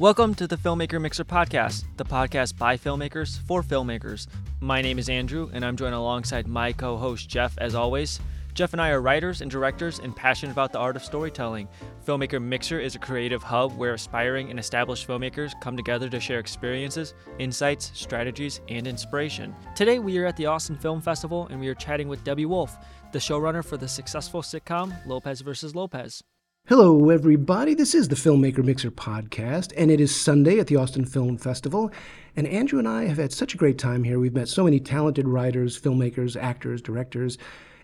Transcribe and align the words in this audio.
Welcome 0.00 0.34
to 0.36 0.46
the 0.46 0.56
Filmmaker 0.56 0.98
Mixer 0.98 1.26
Podcast, 1.26 1.84
the 1.98 2.06
podcast 2.06 2.56
by 2.56 2.78
filmmakers 2.78 3.38
for 3.42 3.62
filmmakers. 3.62 4.28
My 4.58 4.80
name 4.80 4.98
is 4.98 5.10
Andrew, 5.10 5.50
and 5.52 5.62
I'm 5.62 5.76
joined 5.76 5.94
alongside 5.94 6.48
my 6.48 6.72
co 6.72 6.96
host 6.96 7.28
Jeff, 7.28 7.52
as 7.58 7.74
always. 7.74 8.18
Jeff 8.54 8.72
and 8.72 8.80
I 8.80 8.88
are 8.88 9.02
writers 9.02 9.42
and 9.42 9.50
directors 9.50 9.98
and 9.98 10.16
passionate 10.16 10.52
about 10.52 10.72
the 10.72 10.78
art 10.78 10.96
of 10.96 11.04
storytelling. 11.04 11.68
Filmmaker 12.06 12.40
Mixer 12.40 12.80
is 12.80 12.94
a 12.94 12.98
creative 12.98 13.42
hub 13.42 13.76
where 13.76 13.92
aspiring 13.92 14.48
and 14.48 14.58
established 14.58 15.06
filmmakers 15.06 15.52
come 15.60 15.76
together 15.76 16.08
to 16.08 16.18
share 16.18 16.38
experiences, 16.38 17.12
insights, 17.38 17.92
strategies, 17.92 18.62
and 18.70 18.86
inspiration. 18.86 19.54
Today, 19.74 19.98
we 19.98 20.16
are 20.16 20.24
at 20.24 20.36
the 20.38 20.46
Austin 20.46 20.76
Film 20.76 21.02
Festival 21.02 21.46
and 21.50 21.60
we 21.60 21.68
are 21.68 21.74
chatting 21.74 22.08
with 22.08 22.24
Debby 22.24 22.46
Wolfe, 22.46 22.78
the 23.12 23.18
showrunner 23.18 23.62
for 23.62 23.76
the 23.76 23.86
successful 23.86 24.40
sitcom 24.40 24.94
Lopez 25.06 25.42
vs. 25.42 25.74
Lopez. 25.74 26.24
Hello, 26.70 27.10
everybody. 27.10 27.74
This 27.74 27.96
is 27.96 28.06
the 28.06 28.14
Filmmaker 28.14 28.62
Mixer 28.62 28.92
podcast, 28.92 29.72
and 29.76 29.90
it 29.90 30.00
is 30.00 30.14
Sunday 30.14 30.60
at 30.60 30.68
the 30.68 30.76
Austin 30.76 31.04
Film 31.04 31.36
Festival. 31.36 31.90
And 32.36 32.46
Andrew 32.46 32.78
and 32.78 32.86
I 32.86 33.06
have 33.06 33.16
had 33.16 33.32
such 33.32 33.54
a 33.54 33.56
great 33.56 33.76
time 33.76 34.04
here. 34.04 34.20
We've 34.20 34.32
met 34.32 34.46
so 34.46 34.62
many 34.62 34.78
talented 34.78 35.26
writers, 35.26 35.76
filmmakers, 35.76 36.40
actors, 36.40 36.80
directors. 36.80 37.38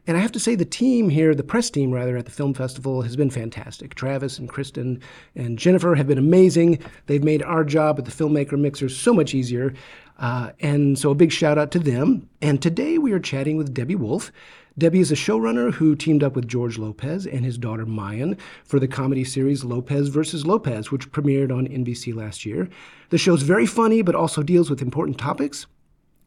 And 0.07 0.17
I 0.17 0.21
have 0.21 0.31
to 0.31 0.39
say, 0.39 0.55
the 0.55 0.65
team 0.65 1.09
here, 1.09 1.35
the 1.35 1.43
press 1.43 1.69
team 1.69 1.91
rather, 1.91 2.17
at 2.17 2.27
the 2.27 2.31
film 2.31 2.55
festival 2.55 3.03
has 3.03 3.17
been 3.17 3.29
fantastic. 3.29 3.97
Travis 3.97 4.39
and 4.39 4.49
Kristen 4.49 5.03
and 5.35 5.59
Jennifer 5.59 5.97
have 5.97 6.07
been 6.07 6.17
amazing. 6.17 6.79
They've 7.07 7.25
made 7.25 7.43
our 7.43 7.65
job 7.65 7.99
at 7.99 8.05
the 8.05 8.13
Filmmaker 8.13 8.57
Mixer 8.57 8.89
so 8.89 9.13
much 9.13 9.35
easier. 9.35 9.75
Uh, 10.21 10.53
and 10.61 10.97
so 10.97 11.11
a 11.11 11.15
big 11.17 11.33
shout 11.33 11.59
out 11.59 11.73
to 11.73 11.81
them. 11.81 12.29
And 12.41 12.63
today 12.63 12.99
we 12.99 13.11
are 13.11 13.19
chatting 13.19 13.57
with 13.57 13.75
Debby 13.75 13.97
Wolfe. 13.97 14.31
Debby 14.79 15.01
is 15.01 15.11
a 15.11 15.15
showrunner 15.15 15.73
who 15.73 15.97
teamed 15.97 16.23
up 16.23 16.37
with 16.37 16.47
George 16.47 16.77
Lopez 16.77 17.27
and 17.27 17.47
his 17.47 17.57
daughter 17.57 17.87
Mayan 17.87 18.37
for 18.63 18.79
the 18.79 18.87
comedy 18.87 19.25
series 19.25 19.65
Lopez 19.65 20.09
vs. 20.09 20.45
Lopez, 20.45 20.91
which 20.91 21.11
premiered 21.13 21.51
on 21.51 21.67
NBC 21.67 22.15
last 22.15 22.45
year. 22.45 22.69
The 23.09 23.17
show's 23.17 23.41
very 23.41 23.65
funny, 23.65 24.03
but 24.03 24.15
also 24.15 24.43
deals 24.43 24.69
with 24.69 24.83
important 24.83 25.17
topics 25.17 25.67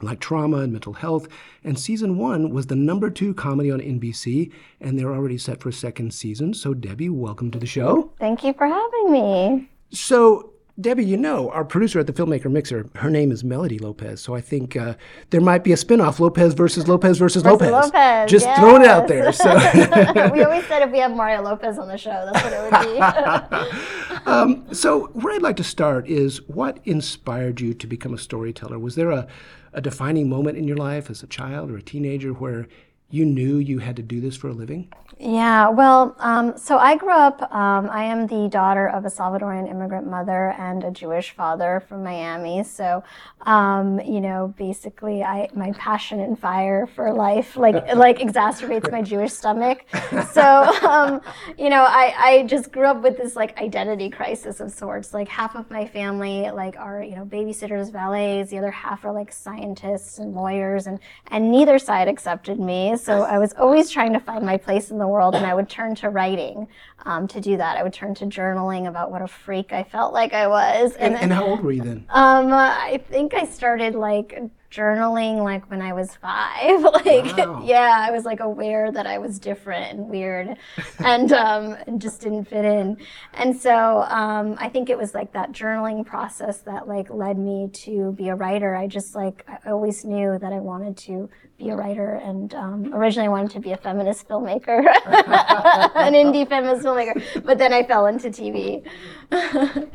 like 0.02 0.19
trauma 0.19 0.58
and 0.58 0.73
mental 0.73 0.94
health. 0.94 1.28
And 1.64 1.78
season 1.78 2.17
one 2.17 2.50
was 2.50 2.66
the 2.66 2.75
number 2.75 3.11
two 3.11 3.36
comedy 3.36 3.69
on 3.69 3.81
NBC, 3.81 4.52
and 4.81 4.97
they're 4.97 5.13
already 5.13 5.38
set 5.38 5.61
for 5.61 5.69
a 5.69 5.73
second 5.73 6.11
season. 6.11 6.56
So, 6.56 6.73
Debby, 6.73 7.09
welcome 7.09 7.52
to 7.52 7.59
the 7.59 7.67
show. 7.67 8.13
Thank 8.17 8.44
you 8.44 8.53
for 8.53 8.66
having 8.66 9.11
me. 9.11 9.69
So, 9.91 10.53
Debby, 10.80 11.03
you 11.03 11.17
know, 11.17 11.49
our 11.52 11.66
producer 11.66 11.99
at 11.99 12.08
the 12.08 12.13
Filmmaker 12.13 12.49
Mixer, 12.49 12.89
her 12.95 13.09
name 13.09 13.31
is 13.31 13.44
Melody 13.44 13.80
Lopez. 13.80 14.22
So 14.22 14.33
I 14.33 14.41
think 14.41 14.77
uh, 14.77 14.95
there 15.30 15.41
might 15.41 15.63
be 15.63 15.73
a 15.73 15.75
spinoff 15.75 16.19
Lopez 16.19 16.53
versus 16.53 16.88
Lopez 16.88 17.17
versus, 17.17 17.44
versus 17.44 17.61
Lopez. 17.61 17.72
Lopez. 17.72 18.31
Just 18.31 18.45
yes. 18.45 18.59
throwing 18.59 18.83
it 18.83 18.88
out 18.88 19.07
there. 19.07 19.33
So 19.33 19.53
we 20.33 20.44
always 20.44 20.66
said 20.67 20.81
if 20.81 20.91
we 20.91 21.00
have 21.00 21.11
Mario 21.11 21.41
Lopez 21.41 21.77
on 21.77 21.88
the 21.88 21.97
show, 21.97 22.30
that's 22.31 22.44
what 22.44 22.53
it 22.53 22.72
would 22.72 24.23
be. 24.23 24.25
um, 24.25 24.73
so 24.73 25.07
where 25.07 25.35
I'd 25.35 25.41
like 25.41 25.57
to 25.57 25.63
start 25.63 26.07
is 26.07 26.47
what 26.47 26.80
inspired 26.85 27.59
you 27.59 27.73
to 27.73 27.88
become 27.88 28.13
a 28.13 28.17
storyteller? 28.17 28.80
Was 28.80 28.95
there 28.95 29.11
a, 29.11 29.27
a 29.73 29.81
defining 29.81 30.30
moment 30.30 30.57
in 30.57 30.67
your 30.67 30.77
life 30.77 31.09
as 31.09 31.22
a 31.23 31.27
child 31.27 31.72
or 31.72 31.77
a 31.77 31.81
teenager 31.81 32.31
where 32.31 32.67
you 33.11 33.25
knew 33.25 33.57
you 33.57 33.79
had 33.79 33.95
to 33.95 34.03
do 34.03 34.21
this 34.21 34.38
for 34.38 34.49
a 34.49 34.53
living? 34.53 34.91
Yeah, 35.21 35.67
well, 35.67 36.15
um, 36.19 36.57
so 36.57 36.77
I 36.77 36.95
grew 36.95 37.11
up, 37.11 37.41
um, 37.53 37.89
I 37.89 38.05
am 38.05 38.25
the 38.27 38.47
daughter 38.47 38.88
of 38.88 39.03
a 39.03 39.09
Salvadoran 39.09 39.69
immigrant 39.69 40.07
mother 40.07 40.51
and 40.57 40.81
a 40.85 40.91
Jewish 40.91 41.31
father 41.31 41.83
from 41.89 42.05
Miami. 42.05 42.63
So, 42.63 43.03
um, 43.41 43.99
you 43.99 44.21
know, 44.21 44.53
basically 44.57 45.21
I, 45.21 45.49
my 45.53 45.73
passion 45.73 46.21
and 46.21 46.39
fire 46.39 46.88
for 46.88 47.11
life, 47.11 47.57
like, 47.57 47.75
like 47.95 48.19
exacerbates 48.19 48.89
my 48.91 49.01
Jewish 49.01 49.33
stomach. 49.33 49.83
So, 50.31 50.41
um, 50.88 51.19
you 51.57 51.69
know, 51.69 51.83
I, 51.83 52.13
I 52.17 52.44
just 52.44 52.71
grew 52.71 52.85
up 52.85 53.01
with 53.01 53.17
this 53.17 53.35
like 53.35 53.59
identity 53.59 54.09
crisis 54.09 54.61
of 54.61 54.71
sorts. 54.71 55.13
Like 55.13 55.27
half 55.27 55.55
of 55.55 55.69
my 55.69 55.85
family, 55.85 56.49
like 56.51 56.77
are, 56.77 57.03
you 57.03 57.17
know, 57.17 57.25
babysitters, 57.25 57.91
valets, 57.91 58.51
the 58.51 58.57
other 58.57 58.71
half 58.71 59.03
are 59.03 59.11
like 59.11 59.33
scientists 59.33 60.19
and 60.19 60.34
lawyers 60.34 60.88
and, 60.88 61.00
and 61.28 61.51
neither 61.51 61.78
side 61.78 62.07
accepted 62.07 62.57
me. 62.57 62.95
So 63.03 63.23
I 63.23 63.37
was 63.37 63.53
always 63.53 63.89
trying 63.89 64.13
to 64.13 64.19
find 64.19 64.45
my 64.45 64.57
place 64.57 64.91
in 64.91 64.97
the 64.97 65.07
world 65.07 65.35
and 65.35 65.45
I 65.45 65.53
would 65.53 65.69
turn 65.69 65.95
to 65.95 66.09
writing 66.09 66.67
um, 67.05 67.27
to 67.29 67.41
do 67.41 67.57
that. 67.57 67.77
I 67.77 67.83
would 67.83 67.93
turn 67.93 68.13
to 68.15 68.25
journaling 68.25 68.87
about 68.87 69.11
what 69.11 69.21
a 69.21 69.27
freak 69.27 69.71
I 69.73 69.83
felt 69.83 70.13
like 70.13 70.33
I 70.33 70.47
was. 70.47 70.93
And, 70.93 71.15
and, 71.15 71.23
and 71.23 71.33
how 71.33 71.45
old 71.45 71.61
were 71.61 71.71
you 71.71 71.81
then? 71.81 72.05
Um, 72.09 72.51
I 72.51 73.01
think 73.09 73.33
I 73.33 73.45
started 73.45 73.95
like 73.95 74.41
journaling 74.72 75.44
like 75.44 75.69
when 75.69 75.81
I 75.81 75.94
was 75.94 76.16
five. 76.16 76.81
like, 77.06 77.38
wow. 77.38 77.62
yeah, 77.63 78.06
I 78.07 78.12
was 78.12 78.25
like 78.25 78.40
aware 78.40 78.91
that 78.91 79.07
I 79.07 79.18
was 79.18 79.40
different 79.40 79.97
and 79.97 80.09
weird 80.09 80.57
and 81.00 81.31
um, 81.34 81.78
just 81.97 82.22
didn't 82.22 82.46
fit 82.46 82.66
in. 82.66 82.97
And 83.34 83.56
so 83.56 84.03
um, 84.03 84.56
I 84.59 84.69
think 84.69 84.90
it 84.90 84.97
was 84.97 85.13
like 85.13 85.34
that 85.34 85.52
journaling 85.52 86.06
process 86.06 86.62
that 86.62 86.88
like 86.88 87.09
led 87.09 87.38
me 87.38 87.69
to 87.85 88.12
be 88.13 88.29
a 88.29 88.35
writer. 88.35 88.75
I 88.75 88.88
just 88.88 89.16
like, 89.16 89.46
I 89.47 89.69
always 89.69 90.06
knew 90.06 90.38
that 90.40 90.53
I 90.53 90.59
wanted 90.59 90.97
to 90.97 91.29
be 91.59 91.69
a 91.69 91.75
writer 91.75 92.16
and 92.16 92.53
um, 92.53 92.94
originally 92.94 93.28
I 93.28 93.29
wanted 93.29 93.52
to 93.52 93.59
be 93.59 93.74
a 93.74 93.78
feminist 93.78 94.28
filmmaker, 94.28 94.79
an 95.06 96.13
indie 96.13 96.47
feminist 96.47 96.85
filmmaker, 96.85 97.22
but 97.44 97.58
then 97.58 97.74
I 97.74 97.84
fell 97.84 98.08
into 98.08 98.29
TV. 98.29 98.81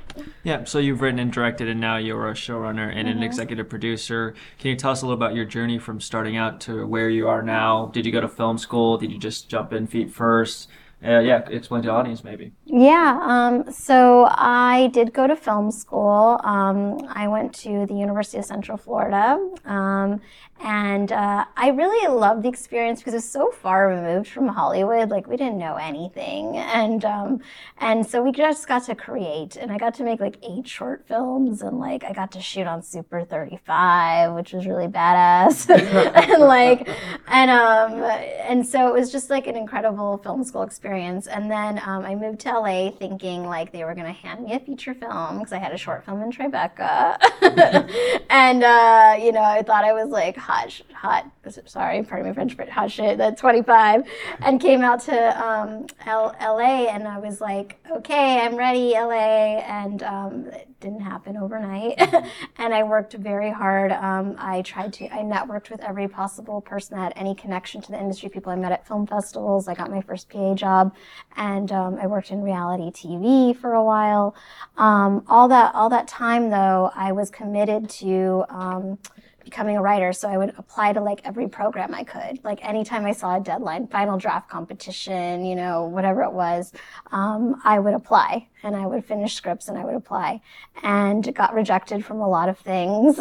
yeah, 0.45 0.65
so 0.65 0.79
you've 0.79 1.01
written 1.01 1.19
and 1.19 1.33
directed 1.33 1.69
and 1.69 1.81
now 1.81 1.97
you're 1.97 2.29
a 2.29 2.35
showrunner 2.35 2.89
and 2.95 3.09
mm-hmm. 3.09 3.19
an 3.19 3.23
executive 3.23 3.69
producer. 3.69 4.35
Can 4.65 4.71
you 4.71 4.77
tell 4.79 4.93
us 4.93 5.03
a 5.03 5.07
little 5.07 5.23
about 5.23 5.35
your 5.35 5.45
journey 5.45 5.79
from 5.79 6.01
starting 6.01 6.39
out 6.39 6.59
to 6.63 6.87
where 6.87 7.11
you 7.11 7.29
are 7.29 7.43
now? 7.43 7.91
Did 7.93 8.07
you 8.07 8.13
go 8.13 8.23
to 8.23 8.29
film 8.29 8.57
school? 8.57 8.97
Did 8.97 9.13
you 9.13 9.19
just 9.19 9.51
jump 9.51 9.75
in 9.75 9.87
feet 9.87 10.11
first? 10.11 10.71
Uh, 11.05 11.19
yeah, 11.19 11.47
explain 11.51 11.83
to 11.83 11.89
the 11.89 11.93
audience 11.93 12.25
maybe. 12.25 12.53
Yeah, 12.65 13.19
um, 13.23 13.71
so 13.71 14.27
I 14.31 14.89
did 14.95 15.13
go 15.13 15.27
to 15.27 15.37
film 15.37 15.71
school. 15.71 16.41
Um, 16.43 16.99
I 17.11 17.29
went 17.29 17.55
to 17.57 17.85
the 17.85 17.95
University 17.95 18.39
of 18.39 18.47
Central 18.47 18.79
Florida, 18.79 19.39
um, 19.67 20.23
and 20.61 21.13
uh, 21.13 21.45
I 21.57 21.69
really 21.69 22.09
loved 22.09 22.43
the 22.43 22.49
experience 22.49 23.01
because 23.01 23.13
it's 23.13 23.29
so 23.29 23.51
far 23.51 23.89
removed 23.89 24.29
from 24.29 24.49
Hollywood. 24.49 25.11
Like 25.11 25.27
we 25.27 25.37
didn't 25.37 25.59
know 25.59 25.77
anything, 25.77 26.57
and 26.57 27.05
um, 27.05 27.41
and 27.79 28.07
so 28.07 28.23
we 28.23 28.33
just 28.33 28.67
got 28.67 28.85
to 28.85 28.95
create. 28.95 29.57
And 29.57 29.71
I 29.71 29.77
got 29.77 29.93
to 29.95 30.05
make 30.05 30.21
like 30.21 30.39
eight 30.43 30.67
short 30.67 31.07
films, 31.07 31.61
and 31.61 31.79
like 31.79 32.03
I 32.03 32.15
got 32.15 32.33
to 32.33 32.41
shoot 32.41 32.67
on 32.67 32.83
Super 32.83 33.25
35, 33.25 34.33
which 34.33 34.55
was 34.55 34.67
really 34.67 34.87
badass. 34.87 35.69
and 36.33 36.43
like, 36.43 36.89
and 37.29 37.51
um, 37.51 38.03
and 38.49 38.67
so 38.67 38.89
it 38.89 38.99
was 38.99 39.13
just 39.13 39.29
like 39.29 39.47
an 39.47 39.57
incredible 39.57 40.17
film 40.17 40.45
school 40.45 40.63
experience. 40.63 40.94
And 41.03 41.51
then 41.51 41.81
um, 41.85 42.05
I 42.05 42.15
moved 42.15 42.41
to 42.41 42.59
LA 42.59 42.91
thinking 42.91 43.45
like 43.45 43.73
they 43.73 43.85
were 43.85 43.95
gonna 43.95 44.13
hand 44.13 44.45
me 44.45 44.55
a 44.55 44.61
feature 44.61 44.95
film 44.95 45.39
because 45.39 45.53
I 45.53 45.59
had 45.59 45.73
a 45.73 45.77
short 45.79 46.05
film 46.05 46.23
in 46.23 46.31
Tribeca, 46.31 47.19
and 48.31 48.65
uh, 48.65 49.17
you 49.21 49.33
know 49.33 49.43
I 49.43 49.63
thought 49.63 49.85
I 49.85 49.93
was 49.93 50.11
like 50.11 50.37
hot, 50.37 50.81
hot, 50.93 51.31
sorry, 51.67 52.03
pardon 52.03 52.29
my 52.29 52.35
French, 52.35 52.57
but 52.57 52.69
hot 52.69 52.91
shit 52.91 53.21
at 53.21 53.37
25, 53.37 54.05
and 54.41 54.61
came 54.61 54.83
out 54.83 55.01
to 55.03 55.47
um, 55.47 55.87
L- 56.07 56.37
LA, 56.41 56.87
and 56.87 57.07
I 57.07 57.19
was 57.19 57.41
like, 57.41 57.79
okay, 57.91 58.41
I'm 58.41 58.57
ready, 58.57 58.93
LA, 58.93 59.59
and 59.59 60.03
um, 60.03 60.51
didn't 60.85 61.01
happen 61.01 61.37
overnight, 61.37 61.95
and 62.59 62.75
I 62.75 62.83
worked 62.83 63.15
very 63.15 63.51
hard. 63.51 63.91
Um, 63.91 64.37
I 64.39 64.63
tried 64.63 64.93
to, 64.95 65.07
I 65.07 65.23
networked 65.23 65.71
with 65.71 65.81
every 65.81 66.07
possible 66.09 66.61
person 66.61 66.97
that 66.97 67.03
had 67.03 67.13
any 67.17 67.35
connection 67.35 67.81
to 67.83 67.91
the 67.91 67.99
industry, 67.99 68.29
people 68.29 68.53
I 68.53 68.57
met 68.57 68.71
at 68.71 68.87
film 68.87 69.07
festivals. 69.07 69.67
I 69.67 69.75
got 69.75 69.91
my 69.91 70.03
first 70.03 70.29
PA 70.29 70.55
job, 70.55 70.95
and 71.37 71.73
um, 71.73 71.99
I 72.01 72.07
worked 72.07 72.31
in 72.31 72.43
reality 72.43 72.91
TV 72.91 73.57
for 73.57 73.73
a 73.73 73.83
while. 73.83 74.37
Um, 74.77 75.25
all 75.27 75.49
that, 75.49 75.75
all 75.75 75.89
that 75.89 76.07
time 76.07 76.51
though, 76.51 76.91
I 76.95 77.13
was 77.13 77.31
committed 77.31 77.89
to 78.01 78.45
um, 78.51 78.99
becoming 79.43 79.77
a 79.77 79.83
writer. 79.83 80.13
So 80.13 80.29
I 80.29 80.37
would 80.37 80.55
apply 80.59 80.93
to 80.93 81.01
like 81.01 81.21
every 81.25 81.49
program 81.49 81.95
I 81.95 82.05
could. 82.05 82.43
Like 82.45 82.65
anytime 82.65 83.05
I 83.07 83.13
saw 83.13 83.37
a 83.37 83.41
deadline, 83.41 83.87
final 83.89 84.19
draft 84.19 84.49
competition, 84.51 85.45
you 85.45 85.55
know, 85.55 85.85
whatever 85.85 86.23
it 86.23 86.33
was, 86.33 86.73
um, 87.11 87.61
I 87.65 87.79
would 87.79 87.95
apply 87.95 88.49
and 88.65 88.75
I 88.75 88.87
would 88.87 89.05
finish 89.05 89.35
scripts 89.35 89.69
and 89.69 89.79
I 89.79 89.85
would 89.85 89.95
apply 89.95 90.41
and 90.83 91.35
got 91.35 91.55
rejected 91.55 92.05
from 92.05 92.21
a 92.21 92.29
lot 92.29 92.49
of 92.49 92.59
things. 92.59 93.21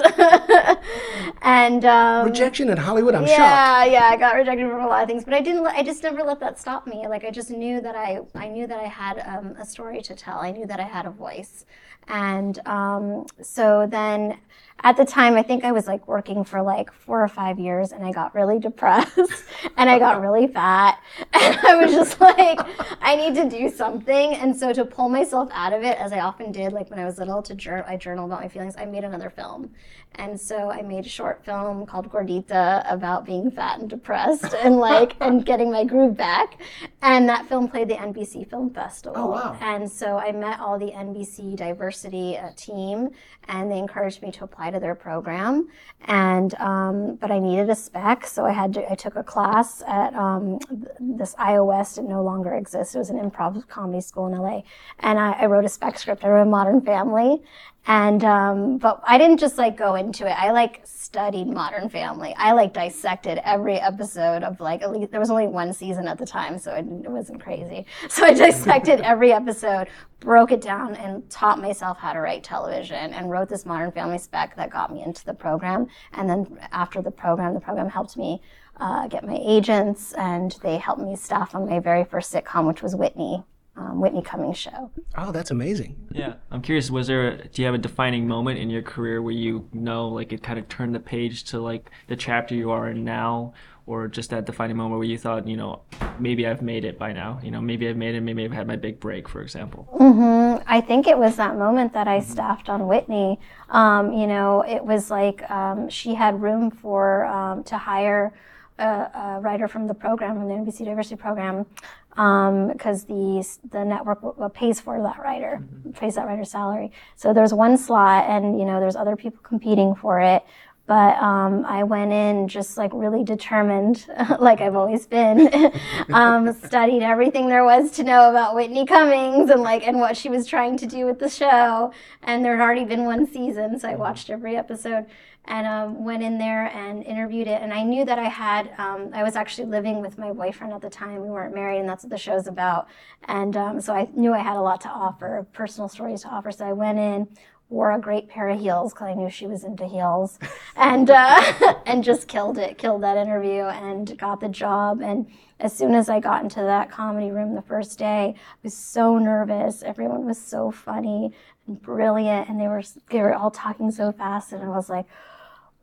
and 1.41 1.85
um, 1.85 2.25
rejection 2.25 2.69
in 2.69 2.77
Hollywood, 2.77 3.15
I'm 3.15 3.27
yeah, 3.27 3.37
shocked. 3.37 3.91
Yeah, 3.91 3.99
yeah, 3.99 4.09
I 4.13 4.17
got 4.17 4.35
rejected 4.35 4.69
from 4.69 4.81
a 4.81 4.87
lot 4.87 5.03
of 5.03 5.09
things, 5.09 5.23
but 5.23 5.33
I 5.33 5.41
didn't. 5.41 5.65
I 5.67 5.83
just 5.83 6.03
never 6.03 6.23
let 6.23 6.39
that 6.39 6.59
stop 6.59 6.87
me. 6.87 7.07
Like 7.07 7.23
I 7.23 7.31
just 7.31 7.51
knew 7.51 7.79
that 7.81 7.95
I, 7.95 8.21
I 8.35 8.47
knew 8.47 8.67
that 8.67 8.79
I 8.79 8.87
had 8.87 9.19
um, 9.19 9.55
a 9.59 9.65
story 9.65 10.01
to 10.01 10.15
tell. 10.15 10.39
I 10.39 10.51
knew 10.51 10.65
that 10.65 10.79
I 10.79 10.83
had 10.83 11.05
a 11.05 11.11
voice, 11.11 11.65
and 12.07 12.59
um, 12.67 13.27
so 13.41 13.87
then 13.89 14.37
at 14.85 14.97
the 14.97 15.05
time, 15.05 15.35
I 15.35 15.43
think 15.43 15.63
I 15.63 15.71
was 15.71 15.87
like 15.87 16.07
working 16.07 16.33
working 16.33 16.43
for 16.43 16.61
like 16.61 16.91
four 16.91 17.21
or 17.21 17.27
five 17.27 17.59
years 17.59 17.91
and 17.91 18.05
I 18.05 18.11
got 18.11 18.33
really 18.33 18.59
depressed 18.59 19.17
and 19.77 19.89
I 19.89 19.99
got 19.99 20.21
really 20.21 20.47
fat. 20.47 20.99
And 21.33 21.57
I 21.59 21.75
was 21.75 21.91
just 21.91 22.21
like, 22.21 22.59
I 23.01 23.15
need 23.15 23.35
to 23.35 23.49
do 23.49 23.69
something. 23.69 24.35
And 24.35 24.55
so 24.55 24.71
to 24.73 24.85
pull 24.85 25.09
myself 25.09 25.32
out 25.33 25.73
of 25.73 25.83
it, 25.83 25.97
as 25.97 26.13
I 26.13 26.19
often 26.19 26.51
did, 26.51 26.73
like 26.73 26.89
when 26.89 26.99
I 26.99 27.05
was 27.05 27.17
little, 27.17 27.41
to 27.41 27.55
journal, 27.55 27.85
I 27.87 27.97
journal 27.97 28.25
about 28.25 28.41
my 28.41 28.47
feelings, 28.47 28.75
I 28.77 28.85
made 28.85 29.03
another 29.03 29.29
film. 29.29 29.71
And 30.15 30.39
so 30.39 30.69
I 30.69 30.81
made 30.81 31.05
a 31.05 31.09
short 31.09 31.43
film 31.43 31.85
called 31.85 32.11
Gordita 32.11 32.83
about 32.91 33.25
being 33.25 33.49
fat 33.49 33.79
and 33.79 33.89
depressed 33.89 34.53
and 34.63 34.77
like 34.77 35.15
and 35.19 35.45
getting 35.45 35.71
my 35.71 35.83
groove 35.83 36.15
back. 36.15 36.61
And 37.01 37.27
that 37.29 37.47
film 37.47 37.67
played 37.67 37.87
the 37.89 37.95
NBC 37.95 38.49
Film 38.49 38.69
Festival. 38.69 39.17
Oh, 39.17 39.27
wow. 39.27 39.57
And 39.61 39.91
so 39.91 40.17
I 40.17 40.31
met 40.31 40.59
all 40.59 40.77
the 40.77 40.91
NBC 40.91 41.55
diversity 41.55 42.37
uh, 42.37 42.51
team, 42.55 43.09
and 43.47 43.71
they 43.71 43.77
encouraged 43.77 44.21
me 44.21 44.31
to 44.33 44.43
apply 44.43 44.71
to 44.71 44.79
their 44.79 44.95
program. 44.95 45.67
And 46.05 46.53
um, 46.55 47.15
but 47.15 47.31
I 47.31 47.39
needed 47.39 47.69
a 47.69 47.75
spec, 47.75 48.27
so 48.27 48.45
I 48.45 48.51
had 48.51 48.73
to. 48.73 48.91
I 48.91 48.95
took 48.95 49.15
a 49.15 49.23
class 49.23 49.81
at 49.87 50.13
um, 50.13 50.59
this 50.99 51.33
iOS. 51.35 51.97
It 51.97 52.03
no 52.03 52.21
longer 52.23 52.53
exists. 52.53 52.95
It 52.95 52.99
was 52.99 53.09
an 53.09 53.19
improv 53.19 53.67
comedy 53.67 54.01
school 54.01 54.27
in 54.27 54.33
LA, 54.33 54.61
and 54.99 55.17
I, 55.23 55.43
I 55.43 55.45
wrote 55.45 55.65
a 55.65 55.69
spec 55.69 55.97
script. 55.97 56.23
I 56.23 56.29
wrote 56.29 56.47
Modern 56.47 56.81
Family, 56.81 57.41
and 57.85 58.23
um, 58.23 58.77
but 58.77 59.01
I 59.05 59.17
didn't 59.17 59.39
just 59.39 59.57
like 59.57 59.75
go 59.75 59.95
into 59.95 60.25
it. 60.25 60.31
I 60.31 60.51
like 60.51 60.81
studied 60.85 61.47
Modern 61.47 61.89
Family. 61.89 62.33
I 62.37 62.53
like 62.53 62.73
dissected 62.73 63.39
every 63.43 63.75
episode 63.75 64.43
of 64.43 64.59
like 64.59 64.81
at 64.81 64.91
least 64.91 65.11
there 65.11 65.19
was 65.19 65.29
only 65.29 65.47
one 65.47 65.73
season 65.73 66.07
at 66.07 66.17
the 66.17 66.25
time, 66.25 66.57
so 66.57 66.73
it, 66.73 66.85
it 67.03 67.11
wasn't 67.11 67.41
crazy. 67.41 67.85
So 68.09 68.25
I 68.25 68.33
dissected 68.33 69.01
every 69.03 69.33
episode, 69.33 69.87
broke 70.19 70.51
it 70.51 70.61
down, 70.61 70.95
and 70.95 71.29
taught 71.29 71.59
myself 71.59 71.97
how 71.97 72.13
to 72.13 72.19
write 72.19 72.43
television, 72.43 73.13
and 73.13 73.29
wrote 73.29 73.49
this 73.49 73.65
Modern 73.65 73.91
Family 73.91 74.17
spec 74.17 74.55
that 74.55 74.69
got 74.69 74.93
me 74.93 75.03
into 75.03 75.25
the 75.25 75.33
program. 75.33 75.87
And 76.13 76.29
then 76.29 76.59
after 76.71 77.01
the 77.01 77.11
program, 77.11 77.53
the 77.53 77.59
program 77.59 77.89
helped 77.89 78.17
me. 78.17 78.41
Uh, 78.77 79.07
get 79.07 79.23
my 79.23 79.37
agents, 79.39 80.13
and 80.13 80.57
they 80.63 80.77
helped 80.77 80.99
me 80.99 81.15
staff 81.15 81.53
on 81.53 81.69
my 81.69 81.79
very 81.79 82.03
first 82.03 82.33
sitcom, 82.33 82.65
which 82.65 82.81
was 82.81 82.95
Whitney, 82.95 83.43
um, 83.75 83.99
Whitney 83.99 84.21
Cummings 84.21 84.57
show. 84.57 84.91
Oh, 85.17 85.31
that's 85.31 85.51
amazing. 85.51 85.95
Yeah, 86.11 86.35
I'm 86.51 86.61
curious. 86.61 86.91
Was 86.91 87.07
there? 87.07 87.27
A, 87.27 87.47
do 87.47 87.61
you 87.61 87.65
have 87.65 87.75
a 87.75 87.79
defining 87.79 88.27
moment 88.27 88.59
in 88.59 88.69
your 88.69 88.83
career 88.83 89.21
where 89.21 89.33
you 89.33 89.67
know, 89.73 90.07
like, 90.09 90.31
it 90.31 90.43
kind 90.43 90.59
of 90.59 90.69
turned 90.69 90.93
the 90.93 90.99
page 90.99 91.43
to 91.45 91.59
like 91.59 91.89
the 92.07 92.15
chapter 92.15 92.53
you 92.53 92.69
are 92.71 92.89
in 92.89 93.03
now, 93.03 93.53
or 93.85 94.07
just 94.07 94.29
that 94.29 94.45
defining 94.45 94.77
moment 94.77 94.99
where 94.99 95.07
you 95.07 95.17
thought, 95.17 95.47
you 95.47 95.57
know, 95.57 95.81
maybe 96.19 96.45
I've 96.47 96.61
made 96.61 96.85
it 96.85 96.99
by 96.99 97.13
now. 97.13 97.39
You 97.43 97.51
know, 97.51 97.61
maybe 97.61 97.87
I've 97.89 97.97
made 97.97 98.13
it. 98.15 98.21
Maybe 98.21 98.45
I've 98.45 98.51
had 98.51 98.67
my 98.67 98.75
big 98.75 98.99
break, 98.99 99.27
for 99.27 99.41
example. 99.41 99.87
hmm 99.91 100.57
I 100.67 100.79
think 100.81 101.07
it 101.07 101.17
was 101.17 101.35
that 101.37 101.57
moment 101.57 101.93
that 101.93 102.07
I 102.07 102.19
staffed 102.19 102.69
on 102.69 102.87
Whitney. 102.87 103.39
Um, 103.69 104.13
you 104.13 104.27
know, 104.27 104.61
it 104.61 104.85
was 104.85 105.09
like 105.09 105.49
um, 105.49 105.89
she 105.89 106.13
had 106.13 106.41
room 106.41 106.69
for 106.69 107.25
um, 107.25 107.63
to 107.65 107.77
hire 107.77 108.31
a, 108.79 108.85
a 108.85 109.39
writer 109.41 109.67
from 109.67 109.87
the 109.87 109.93
program, 109.93 110.35
from 110.37 110.47
the 110.47 110.53
NBC 110.53 110.85
Diversity 110.85 111.15
program, 111.15 111.65
because 112.15 113.05
the 113.05 113.45
the 113.71 113.83
network 113.83 114.53
pays 114.53 114.79
for 114.79 115.01
that 115.01 115.19
writer, 115.19 115.63
pays 115.95 116.15
that 116.15 116.27
writer's 116.27 116.51
salary. 116.51 116.91
So 117.15 117.33
there's 117.33 117.53
one 117.53 117.77
slot, 117.77 118.25
and 118.29 118.59
you 118.59 118.65
know, 118.65 118.79
there's 118.79 118.95
other 118.95 119.15
people 119.15 119.39
competing 119.43 119.95
for 119.95 120.19
it. 120.19 120.43
But 120.85 121.15
um, 121.15 121.63
I 121.65 121.83
went 121.83 122.11
in 122.11 122.49
just 122.49 122.77
like 122.77 122.91
really 122.93 123.23
determined, 123.23 124.05
like 124.39 124.59
I've 124.59 124.75
always 124.75 125.07
been. 125.07 125.71
um, 126.13 126.51
studied 126.65 127.03
everything 127.03 127.47
there 127.47 127.63
was 127.63 127.91
to 127.91 128.03
know 128.03 128.29
about 128.29 128.53
Whitney 128.53 128.85
Cummings 128.85 129.49
and 129.49 129.61
like 129.61 129.87
and 129.87 129.99
what 129.99 130.17
she 130.17 130.29
was 130.29 130.45
trying 130.45 130.77
to 130.77 130.85
do 130.85 131.05
with 131.05 131.19
the 131.19 131.29
show. 131.29 131.93
And 132.21 132.43
there 132.43 132.57
had 132.57 132.63
already 132.63 132.83
been 132.83 133.05
one 133.05 133.25
season, 133.31 133.79
so 133.79 133.87
I 133.87 133.95
watched 133.95 134.29
every 134.29 134.57
episode 134.57 135.05
and 135.45 135.67
um, 135.67 136.03
went 136.03 136.23
in 136.23 136.37
there 136.37 136.67
and 136.67 137.03
interviewed 137.03 137.47
it. 137.47 137.61
And 137.61 137.73
I 137.73 137.83
knew 137.83 138.05
that 138.05 138.17
I 138.17 138.29
had. 138.29 138.71
Um, 138.77 139.09
I 139.13 139.23
was 139.23 139.35
actually 139.35 139.67
living 139.67 140.01
with 140.01 140.17
my 140.17 140.31
boyfriend 140.31 140.73
at 140.73 140.81
the 140.81 140.89
time. 140.89 141.21
We 141.21 141.29
weren't 141.29 141.53
married, 141.53 141.79
and 141.79 141.89
that's 141.89 142.03
what 142.03 142.11
the 142.11 142.17
show's 142.17 142.47
about. 142.47 142.87
And 143.25 143.57
um, 143.57 143.81
so 143.81 143.93
I 143.93 144.07
knew 144.15 144.33
I 144.33 144.39
had 144.39 144.55
a 144.55 144.61
lot 144.61 144.81
to 144.81 144.89
offer, 144.89 145.45
personal 145.51 145.89
stories 145.89 146.21
to 146.21 146.29
offer. 146.29 146.51
So 146.51 146.65
I 146.65 146.71
went 146.73 146.97
in, 146.97 147.27
wore 147.69 147.91
a 147.91 147.99
great 147.99 148.29
pair 148.29 148.47
of 148.49 148.59
heels 148.59 148.93
because 148.93 149.07
I 149.07 149.13
knew 149.15 149.29
she 149.29 149.47
was 149.47 149.65
into 149.65 149.85
heels, 149.85 150.39
and 150.77 151.09
uh, 151.09 151.75
and 151.85 152.03
just 152.03 152.27
killed 152.29 152.57
it, 152.57 152.77
killed 152.77 153.03
that 153.03 153.17
interview, 153.17 153.63
and 153.63 154.17
got 154.17 154.39
the 154.39 154.49
job. 154.49 155.01
And 155.01 155.27
as 155.59 155.75
soon 155.75 155.93
as 155.93 156.07
I 156.07 156.21
got 156.21 156.43
into 156.43 156.61
that 156.61 156.89
comedy 156.89 157.31
room 157.31 157.53
the 157.53 157.61
first 157.61 157.99
day, 157.99 158.35
I 158.37 158.57
was 158.63 158.73
so 158.73 159.17
nervous. 159.17 159.83
Everyone 159.83 160.25
was 160.25 160.39
so 160.39 160.71
funny 160.71 161.33
and 161.67 161.81
brilliant, 161.81 162.47
and 162.47 162.59
they 162.61 162.67
were 162.67 162.83
they 163.09 163.19
were 163.19 163.33
all 163.33 163.51
talking 163.51 163.91
so 163.91 164.13
fast, 164.13 164.53
and 164.53 164.63
I 164.63 164.69
was 164.69 164.89
like, 164.89 165.05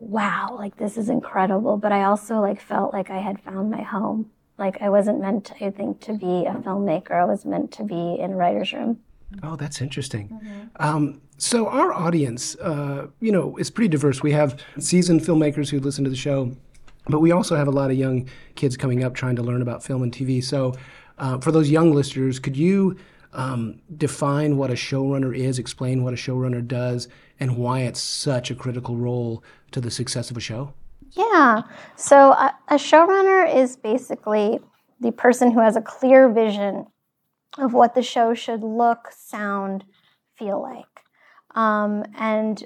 wow, 0.00 0.56
like 0.58 0.76
this 0.76 0.96
is 0.96 1.08
incredible. 1.08 1.76
But 1.76 1.92
I 1.92 2.04
also 2.04 2.40
like 2.40 2.60
felt 2.60 2.92
like 2.92 3.10
I 3.10 3.18
had 3.18 3.40
found 3.40 3.70
my 3.70 3.82
home. 3.82 4.30
Like 4.58 4.82
I 4.82 4.90
wasn't 4.90 5.20
meant, 5.20 5.46
to, 5.46 5.64
I 5.64 5.70
think, 5.70 6.00
to 6.00 6.12
be 6.12 6.44
a 6.46 6.52
filmmaker. 6.52 7.12
I 7.12 7.24
was 7.24 7.44
meant 7.44 7.72
to 7.72 7.84
be 7.84 8.18
in 8.20 8.32
a 8.32 8.36
writer's 8.36 8.72
room. 8.72 8.98
Oh, 9.42 9.56
that's 9.56 9.80
interesting. 9.80 10.40
Um, 10.76 11.20
so 11.38 11.68
our 11.68 11.92
audience, 11.92 12.56
uh, 12.56 13.06
you 13.20 13.32
know, 13.32 13.56
is 13.56 13.70
pretty 13.70 13.88
diverse. 13.88 14.22
We 14.22 14.32
have 14.32 14.60
seasoned 14.78 15.20
filmmakers 15.20 15.70
who 15.70 15.78
listen 15.78 16.04
to 16.04 16.10
the 16.10 16.16
show, 16.16 16.52
but 17.06 17.20
we 17.20 17.30
also 17.30 17.56
have 17.56 17.68
a 17.68 17.70
lot 17.70 17.90
of 17.90 17.96
young 17.96 18.28
kids 18.56 18.76
coming 18.76 19.04
up 19.04 19.14
trying 19.14 19.36
to 19.36 19.42
learn 19.42 19.62
about 19.62 19.82
film 19.82 20.02
and 20.02 20.12
TV. 20.12 20.42
So, 20.42 20.74
uh, 21.18 21.38
for 21.38 21.52
those 21.52 21.70
young 21.70 21.92
listeners, 21.92 22.38
could 22.38 22.56
you 22.56 22.96
um, 23.32 23.80
define 23.96 24.56
what 24.56 24.70
a 24.70 24.74
showrunner 24.74 25.36
is, 25.36 25.58
explain 25.58 26.02
what 26.02 26.12
a 26.12 26.16
showrunner 26.16 26.66
does, 26.66 27.08
and 27.38 27.56
why 27.56 27.80
it's 27.80 28.00
such 28.00 28.50
a 28.50 28.54
critical 28.54 28.96
role 28.96 29.42
to 29.72 29.80
the 29.80 29.90
success 29.90 30.30
of 30.30 30.36
a 30.36 30.40
show? 30.40 30.74
Yeah. 31.12 31.62
So 31.96 32.32
a, 32.32 32.54
a 32.68 32.74
showrunner 32.74 33.54
is 33.54 33.76
basically 33.76 34.58
the 35.00 35.12
person 35.12 35.50
who 35.50 35.60
has 35.60 35.76
a 35.76 35.80
clear 35.80 36.28
vision 36.28 36.86
of 37.58 37.72
what 37.72 37.94
the 37.94 38.02
show 38.02 38.34
should 38.34 38.62
look, 38.62 39.08
sound, 39.16 39.84
feel 40.36 40.62
like. 40.62 40.84
Um, 41.54 42.04
and 42.16 42.62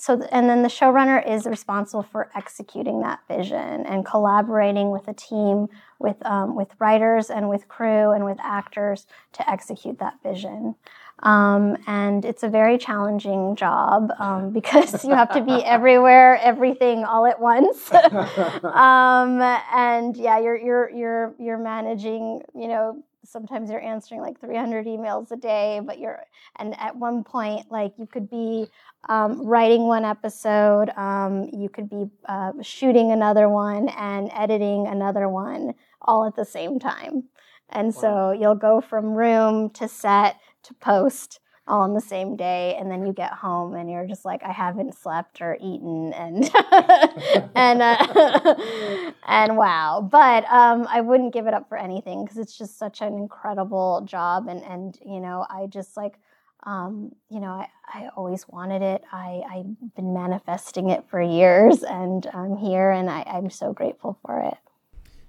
so, 0.00 0.16
th- 0.16 0.28
and 0.32 0.48
then 0.48 0.62
the 0.62 0.68
showrunner 0.68 1.26
is 1.26 1.46
responsible 1.46 2.02
for 2.02 2.30
executing 2.34 3.00
that 3.02 3.20
vision 3.28 3.86
and 3.86 4.04
collaborating 4.04 4.90
with 4.90 5.08
a 5.08 5.14
team, 5.14 5.68
with 5.98 6.16
um, 6.24 6.54
with 6.54 6.68
writers 6.78 7.30
and 7.30 7.48
with 7.48 7.68
crew 7.68 8.12
and 8.12 8.24
with 8.24 8.38
actors 8.40 9.06
to 9.32 9.50
execute 9.50 9.98
that 9.98 10.14
vision. 10.22 10.74
Um, 11.22 11.76
and 11.86 12.24
it's 12.24 12.42
a 12.44 12.48
very 12.48 12.78
challenging 12.78 13.56
job 13.56 14.12
um, 14.18 14.50
because 14.58 15.04
you 15.04 15.14
have 15.14 15.32
to 15.32 15.42
be 15.42 15.64
everywhere, 15.64 16.38
everything, 16.42 17.04
all 17.04 17.26
at 17.26 17.40
once. 17.40 17.92
um, 17.92 19.40
and 19.74 20.16
yeah, 20.16 20.38
you're 20.38 20.56
you're 20.56 20.90
you're 20.90 21.34
you're 21.38 21.58
managing, 21.58 22.42
you 22.54 22.68
know, 22.68 23.02
sometimes 23.30 23.70
you're 23.70 23.80
answering 23.80 24.20
like 24.20 24.40
300 24.40 24.86
emails 24.86 25.30
a 25.30 25.36
day 25.36 25.80
but 25.84 25.98
you're 25.98 26.24
and 26.56 26.74
at 26.78 26.96
one 26.96 27.22
point 27.22 27.70
like 27.70 27.92
you 27.98 28.06
could 28.06 28.28
be 28.30 28.66
um, 29.08 29.46
writing 29.46 29.82
one 29.82 30.04
episode 30.04 30.90
um, 30.96 31.48
you 31.52 31.68
could 31.68 31.88
be 31.88 32.06
uh, 32.28 32.52
shooting 32.62 33.12
another 33.12 33.48
one 33.48 33.88
and 33.90 34.30
editing 34.32 34.86
another 34.86 35.28
one 35.28 35.74
all 36.02 36.26
at 36.26 36.36
the 36.36 36.44
same 36.44 36.78
time. 36.78 37.24
And 37.70 37.94
so 37.94 38.32
you'll 38.32 38.54
go 38.54 38.80
from 38.80 39.12
room 39.12 39.70
to 39.70 39.88
set 39.88 40.36
to 40.64 40.74
post 40.74 41.40
all 41.68 41.82
on 41.82 41.94
the 41.94 42.00
same 42.00 42.36
day 42.36 42.76
and 42.78 42.90
then 42.90 43.06
you 43.06 43.12
get 43.12 43.32
home 43.32 43.74
and 43.74 43.90
you're 43.90 44.06
just 44.06 44.24
like 44.24 44.42
i 44.44 44.52
haven't 44.52 44.94
slept 44.96 45.40
or 45.42 45.56
eaten 45.60 46.12
and 46.14 46.50
and 47.54 47.82
uh, 47.82 48.54
and 49.26 49.56
wow. 49.56 50.06
But 50.10 50.44
um, 50.50 50.86
i 50.90 51.00
wouldn't 51.00 51.32
give 51.32 51.46
it 51.46 51.54
up 51.54 51.68
for 51.68 51.78
anything 51.78 52.24
because 52.24 52.38
it's 52.38 52.56
just 52.58 52.78
such 52.78 53.00
an 53.02 53.14
incredible 53.14 54.02
job 54.06 54.48
and 54.48 54.62
and 54.64 54.98
you 55.04 55.20
know 55.20 55.46
i 55.50 55.66
just 55.66 55.96
like 55.96 56.18
um, 56.64 57.12
you 57.30 57.40
know 57.40 57.50
I, 57.52 57.68
I 57.94 58.08
always 58.16 58.46
wanted 58.48 58.82
it. 58.82 59.02
I, 59.12 59.42
i've 59.50 59.94
been 59.96 60.12
manifesting 60.14 60.90
it 60.90 61.04
for 61.10 61.20
years 61.22 61.82
and 61.82 62.26
i'm 62.34 62.56
here 62.56 62.90
and 62.90 63.08
I, 63.10 63.22
i'm 63.26 63.50
so 63.50 63.72
grateful 63.72 64.18
for 64.24 64.40
it 64.42 64.58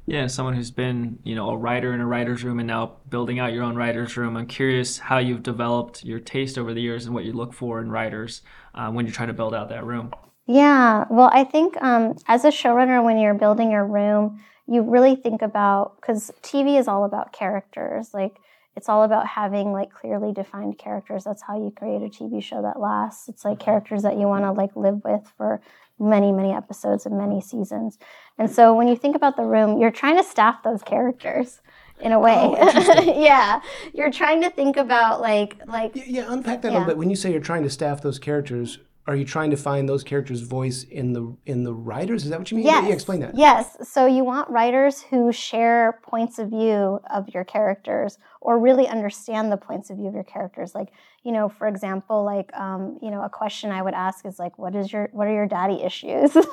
Yeah, 0.10 0.26
someone 0.26 0.56
who's 0.56 0.72
been, 0.72 1.20
you 1.24 1.36
know, 1.36 1.52
a 1.52 1.56
writer 1.56 1.94
in 1.94 2.02
a 2.02 2.06
writer's 2.08 2.44
room 2.44 2.58
and 2.58 2.66
now 2.66 2.94
building 3.10 3.38
out 3.38 3.54
your 3.54 3.62
own 3.62 3.76
writer's 3.76 4.18
room. 4.18 4.38
I'm 4.38 4.48
curious 4.48 4.98
how 4.98 5.20
you've 5.20 5.44
developed 5.44 6.04
your 6.04 6.20
taste 6.20 6.58
over 6.58 6.74
the 6.74 6.82
years 6.82 7.06
and 7.06 7.14
what 7.14 7.26
you 7.26 7.34
look 7.34 7.54
for 7.54 7.80
in 7.80 7.92
writers 7.92 8.42
uh, 8.74 8.90
when 8.90 9.06
you're 9.06 9.14
trying 9.14 9.28
to 9.28 9.36
build 9.36 9.54
out 9.54 9.70
that 9.70 9.86
room. 9.86 10.12
Yeah, 10.48 11.06
well, 11.12 11.30
I 11.32 11.44
think 11.44 11.80
um, 11.84 12.18
as 12.28 12.44
a 12.44 12.48
showrunner, 12.48 13.04
when 13.04 13.20
you're 13.20 13.36
building 13.36 13.70
your 13.70 13.86
room, 13.86 14.42
you 14.66 14.82
really 14.82 15.16
think 15.16 15.44
about 15.44 16.02
because 16.02 16.32
TV 16.42 16.80
is 16.80 16.88
all 16.88 17.04
about 17.06 17.32
characters. 17.32 18.12
Like 18.12 18.38
it's 18.80 18.88
all 18.88 19.04
about 19.04 19.28
having 19.28 19.74
like 19.74 19.92
clearly 19.92 20.32
defined 20.32 20.78
characters. 20.78 21.26
That's 21.26 21.42
how 21.42 21.62
you 21.62 21.70
create 21.70 22.02
a 22.02 22.06
TV 22.06 22.42
show 22.42 22.62
that 22.62 22.80
lasts. 22.80 23.28
It's 23.28 23.44
like 23.44 23.58
mm-hmm. 23.58 23.66
characters 23.66 24.04
that 24.04 24.14
you 24.14 24.26
want 24.26 24.46
to 24.46 24.48
mm-hmm. 24.48 24.58
like 24.58 24.74
live 24.78 25.04
with 25.04 25.30
for 25.36 25.60
many, 26.00 26.32
many 26.32 26.54
episodes 26.54 27.06
and 27.06 27.18
many 27.18 27.42
seasons. 27.42 27.98
And 28.38 28.50
so 28.50 28.74
when 28.74 28.88
you 28.88 28.96
think 28.96 29.18
about 29.18 29.36
the 29.36 29.44
room, 29.44 29.82
you're 29.82 29.92
trying 29.92 30.16
to 30.16 30.24
staff 30.24 30.64
those 30.64 30.82
characters 30.82 31.60
in 32.00 32.14
a 32.14 32.20
way. 32.22 32.38
Oh, 32.58 33.14
yeah, 33.18 33.60
you're 33.94 34.12
trying 34.12 34.42
to 34.44 34.50
think 34.50 34.78
about 34.78 35.20
like 35.20 35.58
like 35.68 35.94
Yeah, 35.94 36.04
yeah 36.08 36.26
unpack 36.30 36.62
that 36.62 36.70
a 36.70 36.72
little 36.72 36.88
bit. 36.88 36.98
When 36.98 37.10
you 37.10 37.18
say 37.18 37.34
you're 37.34 37.42
trying 37.42 37.64
to 37.64 37.70
staff 37.70 38.02
those 38.02 38.18
characters, 38.18 38.80
are 39.10 39.16
you 39.16 39.26
trying 39.26 39.50
to 39.50 39.58
find 39.58 39.90
those 39.90 40.04
characters' 40.04 40.42
voice 40.42 40.84
in 40.84 41.14
the 41.14 41.36
in 41.48 41.64
the 41.64 41.74
writers? 41.74 42.26
Is 42.26 42.30
that 42.30 42.38
what 42.38 42.52
you 42.52 42.58
mean? 42.58 42.68
Yes. 42.68 42.88
Yeah, 42.88 42.94
explain 42.94 43.20
that. 43.22 43.36
Yes. 43.36 43.76
So 43.82 44.06
you 44.06 44.24
want 44.24 44.48
writers 44.52 45.02
who 45.02 45.32
share 45.32 46.00
points 46.04 46.38
of 46.38 46.50
view 46.50 47.02
of 47.10 47.28
your 47.30 47.44
characters 47.44 48.20
or 48.40 48.60
really 48.60 48.88
understand 48.88 49.52
the 49.52 49.58
points 49.58 49.90
of 49.90 49.98
view 49.98 50.08
of 50.08 50.14
your 50.14 50.24
characters. 50.24 50.76
Like, 50.76 50.90
you 51.24 51.32
know, 51.32 51.50
for 51.50 51.68
example, 51.68 52.24
like, 52.24 52.56
um, 52.56 53.00
you 53.02 53.10
know, 53.10 53.24
a 53.24 53.30
question 53.30 53.72
I 53.72 53.82
would 53.82 53.96
ask 53.96 54.28
is 54.28 54.38
like, 54.38 54.60
what 54.60 54.76
is 54.76 54.94
your, 54.94 55.10
what 55.12 55.28
are 55.28 55.34
your 55.34 55.48
daddy 55.48 55.82
issues? 55.82 56.36
is 56.36 56.46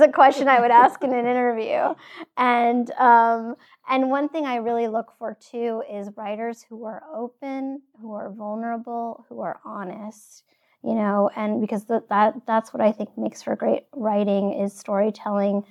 a 0.00 0.10
question 0.14 0.46
I 0.46 0.60
would 0.60 0.70
ask 0.70 1.02
in 1.02 1.12
an 1.12 1.26
interview. 1.26 1.92
And, 2.36 2.90
um, 2.92 3.56
and 3.88 4.10
one 4.10 4.28
thing 4.28 4.46
I 4.46 4.56
really 4.56 4.86
look 4.86 5.12
for 5.18 5.36
too 5.50 5.82
is 5.92 6.08
writers 6.16 6.64
who 6.68 6.84
are 6.84 7.02
open, 7.12 7.82
who 8.00 8.14
are 8.14 8.30
vulnerable, 8.30 9.26
who 9.28 9.40
are 9.40 9.58
honest 9.64 10.44
you 10.84 10.94
know 10.94 11.30
and 11.36 11.60
because 11.60 11.84
that 11.86 12.34
that's 12.46 12.74
what 12.74 12.82
i 12.82 12.92
think 12.92 13.08
makes 13.16 13.42
for 13.42 13.56
great 13.56 13.84
writing 13.94 14.52
is 14.52 14.72
storytelling 14.72 15.64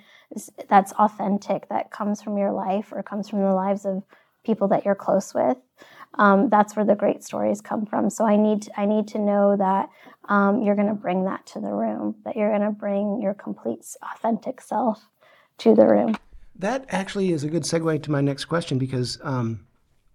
that's 0.68 0.92
authentic 0.94 1.70
that 1.70 1.92
comes 1.92 2.22
from 2.22 2.38
your 2.38 2.52
life 2.52 2.92
or 2.92 3.04
comes 3.04 3.30
from 3.30 3.42
the 3.42 3.54
lives 3.54 3.86
of 3.86 4.04
people 4.44 4.68
that 4.70 4.86
you're 4.86 4.96
close 4.96 5.34
with. 5.34 5.58
Um, 6.16 6.50
that's 6.50 6.76
where 6.76 6.86
the 6.86 6.96
great 6.96 7.24
stories 7.24 7.62
come 7.62 7.86
from. 7.86 8.10
So 8.10 8.26
i 8.26 8.38
need 8.38 8.70
i 8.78 8.86
need 8.86 9.08
to 9.10 9.20
know 9.20 9.56
that 9.58 9.90
um, 10.30 10.62
you're 10.62 10.76
going 10.76 10.88
to 10.88 10.94
bring 10.94 11.26
that 11.26 11.46
to 11.48 11.60
the 11.60 11.72
room 11.72 12.16
that 12.24 12.36
you're 12.36 12.50
going 12.50 12.62
to 12.62 12.72
bring 12.72 13.20
your 13.22 13.34
complete 13.34 13.84
authentic 14.14 14.62
self 14.62 15.08
to 15.60 15.74
the 15.74 15.88
room. 15.88 16.16
That 16.56 16.86
actually 16.90 17.32
is 17.32 17.44
a 17.44 17.50
good 17.50 17.64
segue 17.64 18.04
to 18.04 18.12
my 18.12 18.22
next 18.22 18.46
question 18.46 18.78
because 18.78 19.18
um, 19.24 19.66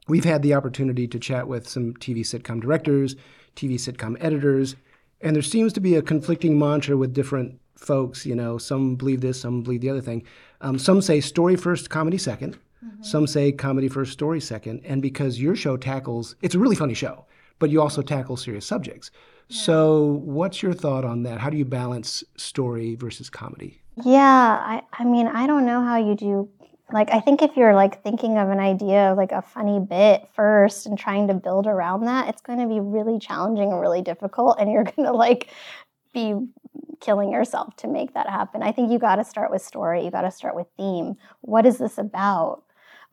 we've 0.06 0.24
had 0.24 0.42
the 0.42 0.54
opportunity 0.54 1.08
to 1.08 1.18
chat 1.18 1.48
with 1.48 1.68
some 1.68 1.94
tv 1.94 2.20
sitcom 2.20 2.60
directors 2.60 3.16
tv 3.56 3.74
sitcom 3.74 4.16
editors 4.20 4.76
and 5.20 5.34
there 5.34 5.42
seems 5.42 5.72
to 5.74 5.80
be 5.80 5.94
a 5.94 6.02
conflicting 6.02 6.58
mantra 6.58 6.96
with 6.96 7.12
different 7.12 7.58
folks. 7.76 8.26
You 8.26 8.34
know, 8.34 8.58
some 8.58 8.96
believe 8.96 9.20
this, 9.20 9.40
some 9.40 9.62
believe 9.62 9.80
the 9.80 9.90
other 9.90 10.00
thing. 10.00 10.24
Um, 10.60 10.78
some 10.78 11.00
say 11.00 11.20
story 11.20 11.56
first, 11.56 11.90
comedy 11.90 12.16
2nd 12.16 12.56
mm-hmm. 12.84 13.02
Some 13.02 13.26
say 13.26 13.52
comedy 13.52 13.88
first, 13.88 14.12
story 14.12 14.40
second. 14.40 14.82
And 14.84 15.02
because 15.02 15.40
your 15.40 15.56
show 15.56 15.76
tackles, 15.76 16.36
it's 16.42 16.54
a 16.54 16.58
really 16.58 16.76
funny 16.76 16.94
show, 16.94 17.26
but 17.58 17.70
you 17.70 17.80
also 17.80 18.02
tackle 18.02 18.36
serious 18.36 18.66
subjects. 18.66 19.10
Yeah. 19.48 19.62
So, 19.62 20.04
what's 20.24 20.62
your 20.62 20.74
thought 20.74 21.04
on 21.04 21.22
that? 21.22 21.38
How 21.38 21.48
do 21.48 21.56
you 21.56 21.64
balance 21.64 22.22
story 22.36 22.96
versus 22.96 23.30
comedy? 23.30 23.80
Yeah, 24.04 24.20
I, 24.62 24.82
I 24.92 25.04
mean, 25.04 25.26
I 25.26 25.46
don't 25.46 25.64
know 25.64 25.82
how 25.82 25.96
you 25.96 26.14
do 26.14 26.48
like 26.92 27.10
i 27.10 27.20
think 27.20 27.42
if 27.42 27.56
you're 27.56 27.74
like 27.74 28.02
thinking 28.02 28.38
of 28.38 28.48
an 28.48 28.60
idea 28.60 29.12
of 29.12 29.16
like 29.18 29.32
a 29.32 29.42
funny 29.42 29.78
bit 29.80 30.28
first 30.34 30.86
and 30.86 30.98
trying 30.98 31.28
to 31.28 31.34
build 31.34 31.66
around 31.66 32.04
that 32.04 32.28
it's 32.28 32.42
going 32.42 32.58
to 32.58 32.66
be 32.66 32.80
really 32.80 33.18
challenging 33.18 33.72
and 33.72 33.80
really 33.80 34.02
difficult 34.02 34.56
and 34.58 34.70
you're 34.70 34.84
going 34.96 35.06
to 35.06 35.12
like 35.12 35.50
be 36.14 36.34
killing 37.00 37.30
yourself 37.30 37.76
to 37.76 37.86
make 37.86 38.14
that 38.14 38.28
happen. 38.28 38.62
I 38.62 38.72
think 38.72 38.90
you 38.90 38.98
got 38.98 39.16
to 39.16 39.24
start 39.24 39.50
with 39.50 39.62
story 39.62 40.04
you 40.04 40.10
got 40.10 40.22
to 40.22 40.30
start 40.30 40.54
with 40.54 40.66
theme. 40.76 41.16
What 41.42 41.66
is 41.66 41.78
this 41.78 41.98
about? 41.98 42.62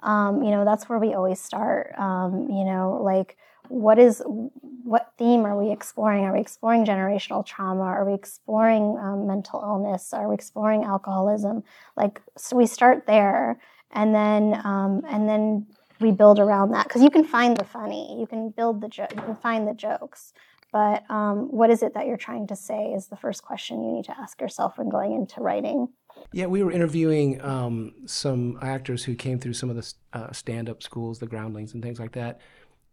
Um, 0.01 0.43
you 0.43 0.51
know 0.51 0.65
that's 0.65 0.87
where 0.89 0.99
we 0.99 1.13
always 1.13 1.39
start. 1.39 1.97
Um, 1.97 2.47
you 2.49 2.63
know 2.63 2.99
like 3.03 3.37
what 3.69 3.99
is 3.99 4.21
what 4.25 5.11
theme 5.17 5.45
are 5.45 5.57
we 5.57 5.71
exploring? 5.71 6.25
Are 6.25 6.33
we 6.33 6.39
exploring 6.39 6.85
generational 6.85 7.45
trauma? 7.45 7.83
Are 7.83 8.05
we 8.05 8.13
exploring 8.13 8.97
um, 8.99 9.27
mental 9.27 9.61
illness? 9.61 10.13
Are 10.13 10.27
we 10.29 10.35
exploring 10.35 10.83
alcoholism? 10.83 11.63
Like 11.97 12.21
so 12.37 12.55
we 12.55 12.67
start 12.67 13.07
there 13.07 13.59
and 13.91 14.13
then 14.13 14.61
um, 14.63 15.03
and 15.07 15.27
then 15.27 15.65
we 15.99 16.11
build 16.11 16.39
around 16.39 16.71
that. 16.71 16.87
Because 16.87 17.01
you 17.01 17.09
can 17.09 17.23
find 17.23 17.57
the 17.57 17.65
funny. 17.65 18.19
You 18.19 18.27
can 18.27 18.49
build 18.49 18.81
the 18.81 18.89
joke 18.89 19.11
you 19.15 19.21
can 19.21 19.35
find 19.35 19.67
the 19.67 19.73
jokes. 19.73 20.33
But 20.71 21.09
um, 21.09 21.47
what 21.51 21.69
is 21.69 21.81
it 21.83 21.93
that 21.93 22.05
you're 22.05 22.17
trying 22.17 22.47
to 22.47 22.55
say 22.55 22.87
is 22.87 23.07
the 23.07 23.15
first 23.15 23.43
question 23.43 23.81
you 23.81 23.93
need 23.93 24.05
to 24.05 24.19
ask 24.19 24.41
yourself 24.41 24.77
when 24.77 24.89
going 24.89 25.13
into 25.13 25.39
writing. 25.39 25.87
Yeah, 26.33 26.47
we 26.47 26.63
were 26.63 26.71
interviewing 26.71 27.41
um, 27.41 27.93
some 28.05 28.59
actors 28.61 29.03
who 29.03 29.15
came 29.15 29.39
through 29.39 29.53
some 29.53 29.69
of 29.69 29.77
the 29.77 29.93
uh, 30.11 30.33
stand-up 30.33 30.83
schools, 30.83 31.19
the 31.19 31.27
Groundlings, 31.27 31.73
and 31.73 31.81
things 31.81 31.97
like 31.97 32.11
that. 32.13 32.41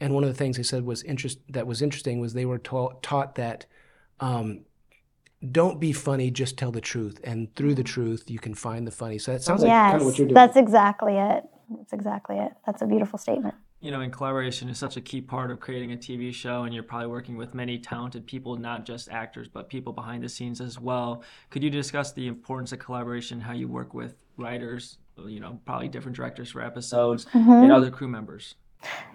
And 0.03 0.13
one 0.15 0.25
of 0.25 0.31
the 0.31 0.35
things 0.35 0.57
they 0.57 0.65
said 0.65 0.85
was 0.85 1.05
interest 1.05 1.39
that 1.49 1.65
was 1.65 1.81
interesting 1.81 2.19
was 2.19 2.33
they 2.33 2.45
were 2.45 2.59
ta- 2.59 2.95
taught 3.03 3.37
that 3.37 3.67
um, 4.19 4.63
don't 5.49 5.79
be 5.79 5.93
funny, 5.93 6.29
just 6.29 6.59
tell 6.59 6.73
the 6.73 6.81
truth, 6.81 7.21
and 7.23 7.55
through 7.55 7.77
the 7.77 7.85
truth 7.85 8.29
you 8.29 8.41
can 8.41 8.53
find 8.53 8.85
the 8.85 8.91
funny. 8.91 9.19
So 9.19 9.33
that 9.33 9.45
sounds 9.45 9.63
yes, 9.63 9.71
like 9.71 9.91
kind 9.93 10.01
of 10.01 10.07
what 10.07 10.19
you're 10.19 10.27
doing. 10.27 10.35
That's 10.35 10.57
exactly 10.57 11.19
it. 11.19 11.45
That's 11.71 11.93
exactly 11.93 12.37
it. 12.37 12.51
That's 12.67 12.83
a 12.83 12.87
beautiful 12.87 13.17
statement. 13.17 13.55
You 13.81 13.93
know, 13.93 14.01
and 14.01 14.13
collaboration 14.13 14.69
is 14.69 14.77
such 14.77 14.97
a 14.97 15.01
key 15.01 15.21
part 15.21 15.53
of 15.53 15.61
creating 15.61 15.93
a 15.93 15.97
TV 15.97 16.35
show, 16.35 16.65
and 16.65 16.75
you're 16.75 16.83
probably 16.83 17.07
working 17.07 17.37
with 17.37 17.55
many 17.55 17.79
talented 17.79 18.27
people, 18.27 18.57
not 18.57 18.85
just 18.85 19.09
actors, 19.09 19.47
but 19.47 19.69
people 19.69 19.93
behind 19.93 20.25
the 20.25 20.29
scenes 20.29 20.61
as 20.61 20.81
well. 20.81 21.23
Could 21.51 21.63
you 21.63 21.71
discuss 21.71 22.13
the 22.13 22.27
importance 22.27 22.73
of 22.73 22.81
collaboration, 22.81 23.41
how 23.41 23.53
you 23.53 23.69
work 23.69 23.95
with 23.95 24.17
writers, 24.37 24.99
you 25.25 25.39
know, 25.39 25.61
probably 25.65 25.87
different 25.87 26.17
directors 26.17 26.51
for 26.51 26.61
episodes, 26.61 27.25
mm-hmm. 27.27 27.51
and 27.51 27.71
other 27.71 27.93
crew 27.93 28.09
members? 28.09 28.57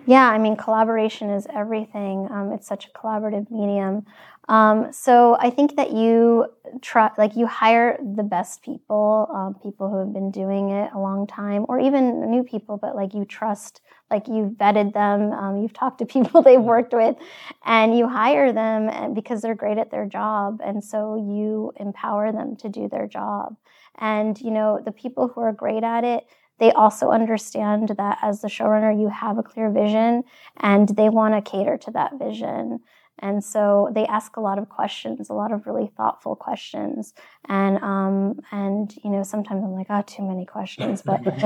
Yeah, 0.05 0.29
I 0.29 0.37
mean, 0.37 0.55
collaboration 0.55 1.29
is 1.29 1.47
everything. 1.53 2.27
Um, 2.31 2.51
it's 2.53 2.67
such 2.67 2.85
a 2.87 2.89
collaborative 2.91 3.51
medium. 3.51 4.05
Um, 4.47 4.93
so 4.93 5.35
I 5.41 5.49
think 5.49 5.75
that 5.75 5.91
you 5.91 6.45
try, 6.81 7.11
like, 7.17 7.35
you 7.35 7.45
hire 7.45 7.99
the 8.15 8.23
best 8.23 8.61
people, 8.61 9.29
um, 9.35 9.55
people 9.61 9.89
who 9.89 9.97
have 9.99 10.13
been 10.13 10.31
doing 10.31 10.69
it 10.69 10.89
a 10.93 10.99
long 10.99 11.27
time, 11.27 11.65
or 11.67 11.79
even 11.81 12.31
new 12.31 12.43
people, 12.43 12.77
but 12.77 12.95
like 12.95 13.13
you 13.13 13.25
trust, 13.25 13.81
like 14.09 14.29
you've 14.29 14.53
vetted 14.53 14.93
them, 14.93 15.33
um, 15.33 15.57
you've 15.57 15.73
talked 15.73 15.99
to 15.99 16.05
people 16.15 16.41
they've 16.41 16.61
worked 16.61 16.93
with, 16.93 17.17
and 17.65 17.97
you 17.97 18.07
hire 18.07 18.53
them 18.53 19.13
because 19.13 19.41
they're 19.41 19.55
great 19.55 19.77
at 19.77 19.91
their 19.91 20.05
job, 20.05 20.61
and 20.63 20.81
so 20.83 21.15
you 21.15 21.73
empower 21.77 22.31
them 22.31 22.55
to 22.57 22.69
do 22.69 22.87
their 22.87 23.07
job. 23.07 23.57
And 23.99 24.39
you 24.39 24.51
know, 24.51 24.79
the 24.83 24.91
people 24.91 25.27
who 25.27 25.41
are 25.41 25.51
great 25.53 25.83
at 25.83 26.03
it 26.03 26.25
they 26.59 26.71
also 26.71 27.09
understand 27.11 27.93
that 27.97 28.17
as 28.21 28.41
the 28.41 28.47
showrunner, 28.47 28.99
you 28.99 29.09
have 29.09 29.37
a 29.37 29.43
clear 29.43 29.69
vision 29.69 30.23
and 30.57 30.89
they 30.89 31.09
want 31.09 31.33
to 31.33 31.49
cater 31.49 31.77
to 31.77 31.91
that 31.91 32.17
vision. 32.17 32.79
And 33.19 33.43
so 33.43 33.89
they 33.93 34.05
ask 34.05 34.37
a 34.37 34.41
lot 34.41 34.59
of 34.59 34.69
questions, 34.69 35.29
a 35.29 35.33
lot 35.33 35.51
of 35.51 35.65
really 35.65 35.91
thoughtful 35.97 36.35
questions. 36.35 37.13
And 37.49 37.77
um, 37.79 38.39
and 38.51 38.95
you 39.03 39.09
know, 39.09 39.23
sometimes 39.23 39.63
I'm 39.63 39.73
like, 39.73 39.87
oh, 39.89 40.03
too 40.05 40.21
many 40.23 40.45
questions, 40.45 41.01
but 41.01 41.23
but 41.23 41.41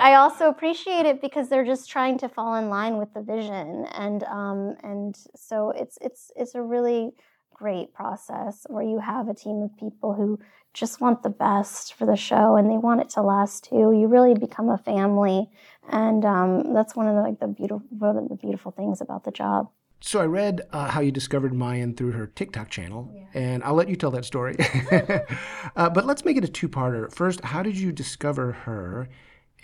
I 0.00 0.14
also 0.14 0.48
appreciate 0.48 1.06
it 1.06 1.20
because 1.20 1.48
they're 1.48 1.64
just 1.64 1.90
trying 1.90 2.18
to 2.18 2.28
fall 2.28 2.54
in 2.54 2.68
line 2.68 2.96
with 2.96 3.12
the 3.12 3.22
vision. 3.22 3.86
And 3.92 4.22
um, 4.24 4.76
and 4.84 5.16
so 5.34 5.70
it's 5.70 5.98
it's 6.00 6.30
it's 6.36 6.54
a 6.54 6.62
really 6.62 7.14
great 7.58 7.94
process 7.94 8.66
where 8.68 8.82
you 8.82 8.98
have 8.98 9.28
a 9.28 9.34
team 9.34 9.62
of 9.62 9.76
people 9.78 10.12
who 10.12 10.38
just 10.74 11.00
want 11.00 11.22
the 11.22 11.30
best 11.30 11.94
for 11.94 12.04
the 12.04 12.16
show 12.16 12.56
and 12.56 12.70
they 12.70 12.76
want 12.76 13.00
it 13.00 13.08
to 13.08 13.22
last 13.22 13.64
too. 13.64 13.92
You 13.92 14.08
really 14.08 14.34
become 14.34 14.68
a 14.68 14.76
family, 14.76 15.48
and 15.88 16.24
um, 16.24 16.74
that's 16.74 16.94
one 16.94 17.08
of 17.08 17.14
the, 17.14 17.22
like 17.22 17.40
the 17.40 17.46
beautiful 17.46 17.86
one 17.90 18.18
of 18.18 18.28
the 18.28 18.36
beautiful 18.36 18.72
things 18.72 19.00
about 19.00 19.24
the 19.24 19.30
job. 19.30 19.70
So 20.02 20.20
I 20.20 20.26
read 20.26 20.60
uh, 20.72 20.88
how 20.88 21.00
you 21.00 21.10
discovered 21.10 21.54
Mayan 21.54 21.94
through 21.94 22.12
her 22.12 22.26
TikTok 22.26 22.68
channel, 22.68 23.10
yeah. 23.14 23.24
and 23.32 23.64
I'll 23.64 23.74
let 23.74 23.88
you 23.88 23.96
tell 23.96 24.10
that 24.10 24.26
story. 24.26 24.56
uh, 25.76 25.88
but 25.88 26.04
let's 26.04 26.24
make 26.26 26.36
it 26.36 26.44
a 26.44 26.48
two-parter. 26.48 27.10
First, 27.10 27.40
how 27.42 27.62
did 27.62 27.78
you 27.78 27.90
discover 27.92 28.52
her? 28.52 29.08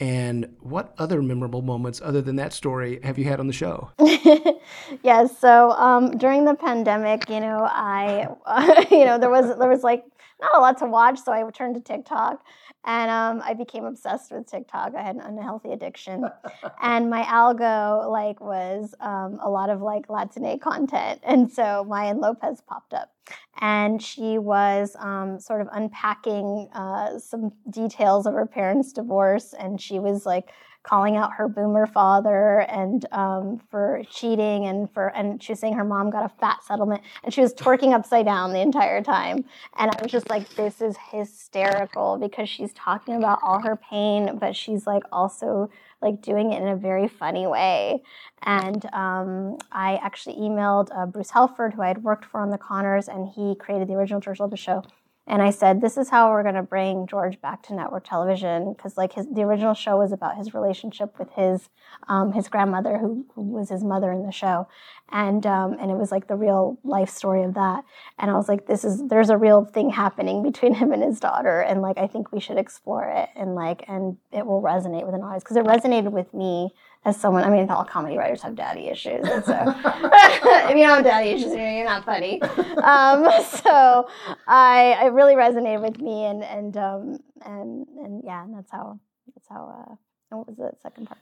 And 0.03 0.57
what 0.59 0.97
other 0.99 1.23
memorable 1.23 1.63
moments, 1.63 2.01
other 2.03 2.21
than 2.21 2.35
that 2.35 2.53
story, 2.53 2.99
have 3.05 3.19
you 3.19 3.25
had 3.25 3.39
on 3.39 3.47
the 3.47 3.53
show? 3.53 3.93
yes. 5.05 5.39
So 5.39 5.71
um, 5.71 6.19
during 6.19 6.45
the 6.45 6.55
pandemic, 6.55 7.31
you 7.31 7.39
know, 7.39 7.69
I, 7.71 8.27
uh, 8.45 8.85
you 8.91 9.05
know, 9.05 9.17
there 9.17 9.31
was 9.31 9.57
there 9.57 9.69
was 9.69 9.85
like 9.85 10.03
not 10.43 10.57
a 10.57 10.61
lot 10.61 10.79
to 10.79 10.87
watch, 10.87 11.21
so 11.21 11.33
I 11.33 11.49
turned 11.51 11.77
to 11.77 11.81
TikTok, 11.81 12.45
and 12.85 13.11
um, 13.11 13.43
I 13.45 13.55
became 13.55 13.85
obsessed 13.85 14.33
with 14.33 14.47
TikTok. 14.47 14.95
I 14.95 15.03
had 15.03 15.17
an 15.17 15.23
unhealthy 15.23 15.73
addiction, 15.73 16.29
and 16.83 17.09
my 17.09 17.23
algo 17.23 18.11
like 18.11 18.41
was 18.41 18.95
um, 19.01 19.39
a 19.43 19.49
lot 19.49 19.71
of 19.71 19.81
like 19.81 20.11
Latine 20.11 20.59
content, 20.59 21.21
and 21.25 21.51
so 21.51 21.85
Mayan 21.89 22.19
Lopez 22.19 22.61
popped 22.61 22.93
up, 22.93 23.13
and 23.61 24.03
she 24.03 24.39
was 24.39 24.97
um, 24.99 25.39
sort 25.39 25.61
of 25.61 25.69
unpacking 25.73 26.69
uh, 26.75 27.19
some 27.19 27.53
details 27.71 28.27
of 28.27 28.35
her 28.35 28.47
parents' 28.47 28.93
divorce, 28.93 29.55
and 29.59 29.81
she 29.81 29.99
was 29.99 30.27
like 30.27 30.51
calling 30.83 31.17
out 31.17 31.33
her 31.35 31.49
boomer 31.49 31.87
father 31.87 32.61
and 32.61 33.07
um, 33.13 33.61
for 33.71 34.03
cheating 34.11 34.67
and 34.67 34.91
for 34.91 35.09
and 35.09 35.43
she 35.43 35.53
was 35.53 35.61
saying 35.61 35.75
her 35.75 35.85
mom 35.85 36.11
got 36.11 36.25
a 36.25 36.29
fat 36.29 36.63
settlement 36.65 37.03
and 37.23 37.33
she 37.33 37.41
was 37.41 37.55
twerking 37.55 37.93
upside 37.95 38.25
down 38.25 38.53
the 38.53 38.61
entire 38.61 39.03
time. 39.03 39.45
And 39.79 39.91
i 39.91 40.03
was 40.03 40.11
just 40.11 40.29
like 40.29 40.49
this 40.55 40.81
is 40.81 40.97
hysterical 41.11 42.19
because 42.19 42.49
she's 42.49 42.73
talking 42.73 43.17
about 43.17 43.39
all 43.43 43.61
her 43.61 43.77
pain 43.77 44.39
but 44.39 44.57
she's 44.57 44.87
like 44.87 45.03
also 45.13 45.71
like 46.01 46.21
doing 46.21 46.53
it 46.53 46.61
in 46.61 46.69
a 46.69 46.77
very 46.77 47.07
funny 47.07 47.47
way. 47.47 48.03
And 48.43 48.85
um, 48.93 49.59
i 49.71 49.97
actually 50.03 50.37
emailed 50.37 50.89
uh, 50.97 51.07
bruce 51.07 51.31
helford 51.31 51.75
who 51.75 51.83
i 51.83 51.89
had 51.89 52.03
worked 52.03 52.25
for 52.25 52.41
on 52.41 52.51
the 52.51 52.59
conners 52.59 53.09
and 53.09 53.29
he 53.29 53.55
created 53.55 53.89
the 53.89 53.95
original 53.95 54.21
george 54.21 54.41
lopez 54.41 54.59
show 54.59 54.83
and 55.27 55.41
I 55.41 55.51
said, 55.51 55.81
"This 55.81 55.97
is 55.97 56.11
how 56.11 56.31
we're 56.31 56.43
going 56.43 56.57
to 56.57 56.63
bring 56.63 57.07
George 57.07 57.41
back 57.41 57.63
to 57.65 57.75
network 57.75 58.05
television 58.05 58.73
because, 58.73 58.97
like, 58.97 59.13
his 59.13 59.27
the 59.33 59.43
original 59.43 59.75
show 59.75 59.97
was 59.97 60.11
about 60.11 60.37
his 60.37 60.53
relationship 60.53 61.17
with 61.19 61.31
his 61.31 61.69
um, 62.09 62.33
his 62.33 62.49
grandmother, 62.49 62.99
who, 62.99 63.25
who, 63.35 63.43
was 63.43 63.69
his 63.69 63.85
mother 63.85 64.11
in 64.11 64.25
the 64.25 64.33
show, 64.33 64.67
and 65.11 65.47
um, 65.47 65.77
and 65.81 65.91
it 65.93 65.97
was 65.97 66.11
like 66.11 66.27
the 66.27 66.35
real 66.35 66.79
life 66.83 67.09
story 67.09 67.45
of 67.45 67.55
that. 67.55 67.85
And 68.19 68.31
I 68.31 68.35
was 68.35 68.49
like, 68.49 68.67
this 68.67 68.85
is 68.85 69.07
there's 69.07 69.31
a 69.31 69.37
real 69.37 69.65
thing 69.65 69.91
happening 69.91 70.43
between 70.43 70.75
him 70.83 70.93
and 70.93 71.03
his 71.03 71.21
daughter, 71.21 71.61
and 71.61 71.83
like 71.83 71.99
I 71.99 72.09
think 72.09 72.33
we 72.33 72.41
should 72.41 72.59
explore 72.59 73.09
it, 73.09 73.29
and 73.37 73.55
like 73.55 73.85
and 73.87 74.17
it 74.33 74.45
will 74.45 74.61
resonate 74.61 75.07
with 75.07 75.15
an 75.15 75.23
audience 75.23 75.45
because 75.45 75.57
it 75.57 75.65
resonated 75.65 76.11
with 76.11 76.35
me 76.35 76.71
as 77.05 77.17
someone, 77.17 77.43
I 77.43 77.51
mean, 77.51 77.69
all 77.69 77.85
comedy 77.85 78.17
writers 78.17 78.43
have 78.43 78.55
daddy 78.55 78.89
issues. 78.89 79.27
And 79.29 79.45
so 79.45 79.53
if 79.85 80.77
you 80.77 80.87
don't 80.87 80.97
have 80.97 81.05
daddy 81.05 81.31
issues, 81.31 81.53
you're 81.53 81.85
not 81.85 82.05
funny. 82.05 82.41
Um, 82.43 83.29
so 83.63 84.09
I, 84.47 84.99
it 85.05 85.13
really 85.13 85.35
resonated 85.35 85.83
with 85.83 86.01
me, 86.01 86.25
and 86.27 86.45
and 86.45 86.77
um, 86.77 87.19
and 87.45 87.87
and 87.99 88.23
yeah, 88.25 88.45
and 88.45 88.55
that's 88.55 88.71
how 88.71 88.99
that's 89.35 89.49
how. 89.49 89.87
Uh, 89.91 89.95
what 90.31 90.47
was 90.47 90.57
the 90.57 90.71
second 90.83 91.07
part? 91.07 91.19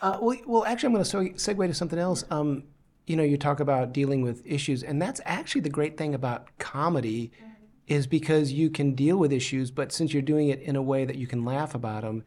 Uh, 0.00 0.16
well, 0.22 0.38
well, 0.46 0.64
actually, 0.64 0.86
I'm 0.86 0.92
going 0.94 1.04
to 1.04 1.34
segue 1.34 1.66
to 1.66 1.74
something 1.74 1.98
else. 1.98 2.24
Um, 2.30 2.64
you 3.06 3.14
know, 3.14 3.22
you 3.22 3.36
talk 3.36 3.60
about 3.60 3.92
dealing 3.92 4.22
with 4.22 4.42
issues, 4.46 4.82
and 4.82 5.02
that's 5.02 5.20
actually 5.26 5.60
the 5.60 5.68
great 5.68 5.98
thing 5.98 6.14
about 6.14 6.48
comedy. 6.58 7.32
Mm-hmm. 7.36 7.50
Is 7.86 8.06
because 8.06 8.50
you 8.50 8.70
can 8.70 8.94
deal 8.94 9.18
with 9.18 9.30
issues, 9.30 9.70
but 9.70 9.92
since 9.92 10.14
you're 10.14 10.22
doing 10.22 10.48
it 10.48 10.62
in 10.62 10.74
a 10.74 10.80
way 10.80 11.04
that 11.04 11.16
you 11.16 11.26
can 11.26 11.44
laugh 11.44 11.74
about 11.74 12.00
them, 12.00 12.24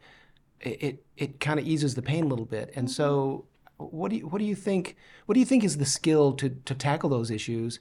it 0.60 0.82
it, 0.82 1.04
it 1.16 1.40
kind 1.40 1.58
of 1.58 1.66
eases 1.66 1.94
the 1.94 2.02
pain 2.02 2.24
a 2.24 2.28
little 2.28 2.44
bit. 2.44 2.72
And 2.74 2.88
mm-hmm. 2.88 2.92
so, 2.92 3.44
what 3.76 4.10
do 4.10 4.16
you 4.16 4.26
what 4.28 4.38
do 4.38 4.44
you 4.44 4.54
think? 4.54 4.96
What 5.26 5.34
do 5.34 5.40
you 5.40 5.46
think 5.46 5.64
is 5.64 5.78
the 5.78 5.86
skill 5.86 6.32
to 6.34 6.50
to 6.50 6.74
tackle 6.74 7.10
those 7.10 7.30
issues, 7.30 7.80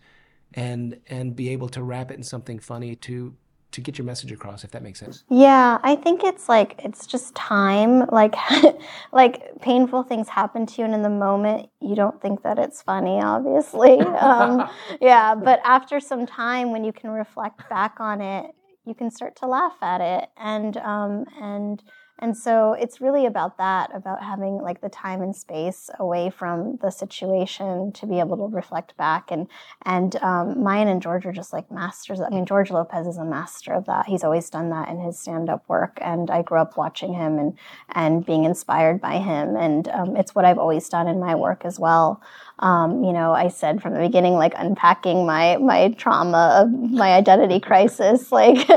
and 0.53 0.99
and 1.07 1.35
be 1.35 1.49
able 1.49 1.69
to 1.69 1.83
wrap 1.83 2.11
it 2.11 2.15
in 2.15 2.23
something 2.23 2.59
funny 2.59 2.95
to 2.95 3.35
to 3.71 3.81
get 3.81 3.97
your 3.97 4.05
message 4.05 4.31
across 4.31 4.63
if 4.63 4.71
that 4.71 4.81
makes 4.81 4.99
sense 4.99 5.25
yeah 5.29 5.77
i 5.83 5.93
think 5.93 6.23
it's 6.23 6.47
like 6.47 6.79
it's 6.85 7.05
just 7.05 7.35
time 7.35 8.05
like 8.07 8.33
like 9.11 9.61
painful 9.61 10.03
things 10.03 10.29
happen 10.29 10.65
to 10.65 10.81
you 10.81 10.85
and 10.85 10.93
in 10.93 11.01
the 11.01 11.09
moment 11.09 11.69
you 11.81 11.93
don't 11.93 12.21
think 12.21 12.41
that 12.43 12.57
it's 12.57 12.81
funny 12.81 13.21
obviously 13.21 13.99
um, 14.21 14.69
yeah 15.01 15.35
but 15.35 15.59
after 15.65 15.99
some 15.99 16.25
time 16.25 16.71
when 16.71 16.85
you 16.85 16.93
can 16.93 17.09
reflect 17.09 17.69
back 17.69 17.99
on 17.99 18.21
it 18.21 18.55
you 18.85 18.95
can 18.95 19.11
start 19.11 19.35
to 19.35 19.45
laugh 19.45 19.75
at 19.81 19.99
it 19.99 20.29
and 20.37 20.77
um, 20.77 21.25
and 21.41 21.83
and 22.19 22.35
so 22.35 22.73
it's 22.73 22.99
really 22.99 23.27
about 23.27 23.59
that, 23.59 23.91
about 23.93 24.23
having 24.23 24.57
like 24.57 24.81
the 24.81 24.89
time 24.89 25.21
and 25.21 25.35
space 25.35 25.89
away 25.99 26.31
from 26.31 26.77
the 26.81 26.89
situation 26.89 27.91
to 27.91 28.07
be 28.07 28.19
able 28.19 28.37
to 28.37 28.55
reflect 28.55 28.97
back. 28.97 29.29
And 29.29 29.47
and 29.83 30.15
um, 30.23 30.63
Mayan 30.63 30.87
and 30.87 31.01
George 31.01 31.27
are 31.27 31.31
just 31.31 31.53
like 31.53 31.69
masters. 31.71 32.19
I 32.19 32.29
mean, 32.29 32.47
George 32.47 32.71
Lopez 32.71 33.05
is 33.05 33.17
a 33.17 33.25
master 33.25 33.71
of 33.73 33.85
that. 33.85 34.07
He's 34.07 34.23
always 34.23 34.49
done 34.49 34.71
that 34.71 34.89
in 34.89 34.99
his 34.99 35.19
stand-up 35.19 35.63
work, 35.67 35.99
and 36.01 36.31
I 36.31 36.41
grew 36.41 36.59
up 36.59 36.75
watching 36.75 37.13
him 37.13 37.37
and 37.37 37.57
and 37.89 38.25
being 38.25 38.45
inspired 38.45 38.99
by 38.99 39.19
him. 39.19 39.55
And 39.55 39.87
um, 39.89 40.15
it's 40.15 40.33
what 40.33 40.45
I've 40.45 40.57
always 40.57 40.89
done 40.89 41.07
in 41.07 41.19
my 41.19 41.35
work 41.35 41.65
as 41.65 41.79
well. 41.79 42.21
Um, 42.59 43.03
you 43.03 43.13
know, 43.13 43.33
I 43.33 43.49
said 43.49 43.79
from 43.79 43.93
the 43.93 43.99
beginning, 43.99 44.33
like 44.33 44.53
unpacking 44.57 45.27
my 45.27 45.57
my 45.57 45.89
trauma 45.89 46.63
of 46.63 46.91
my 46.91 47.13
identity 47.13 47.59
crisis, 47.59 48.31
like, 48.31 48.67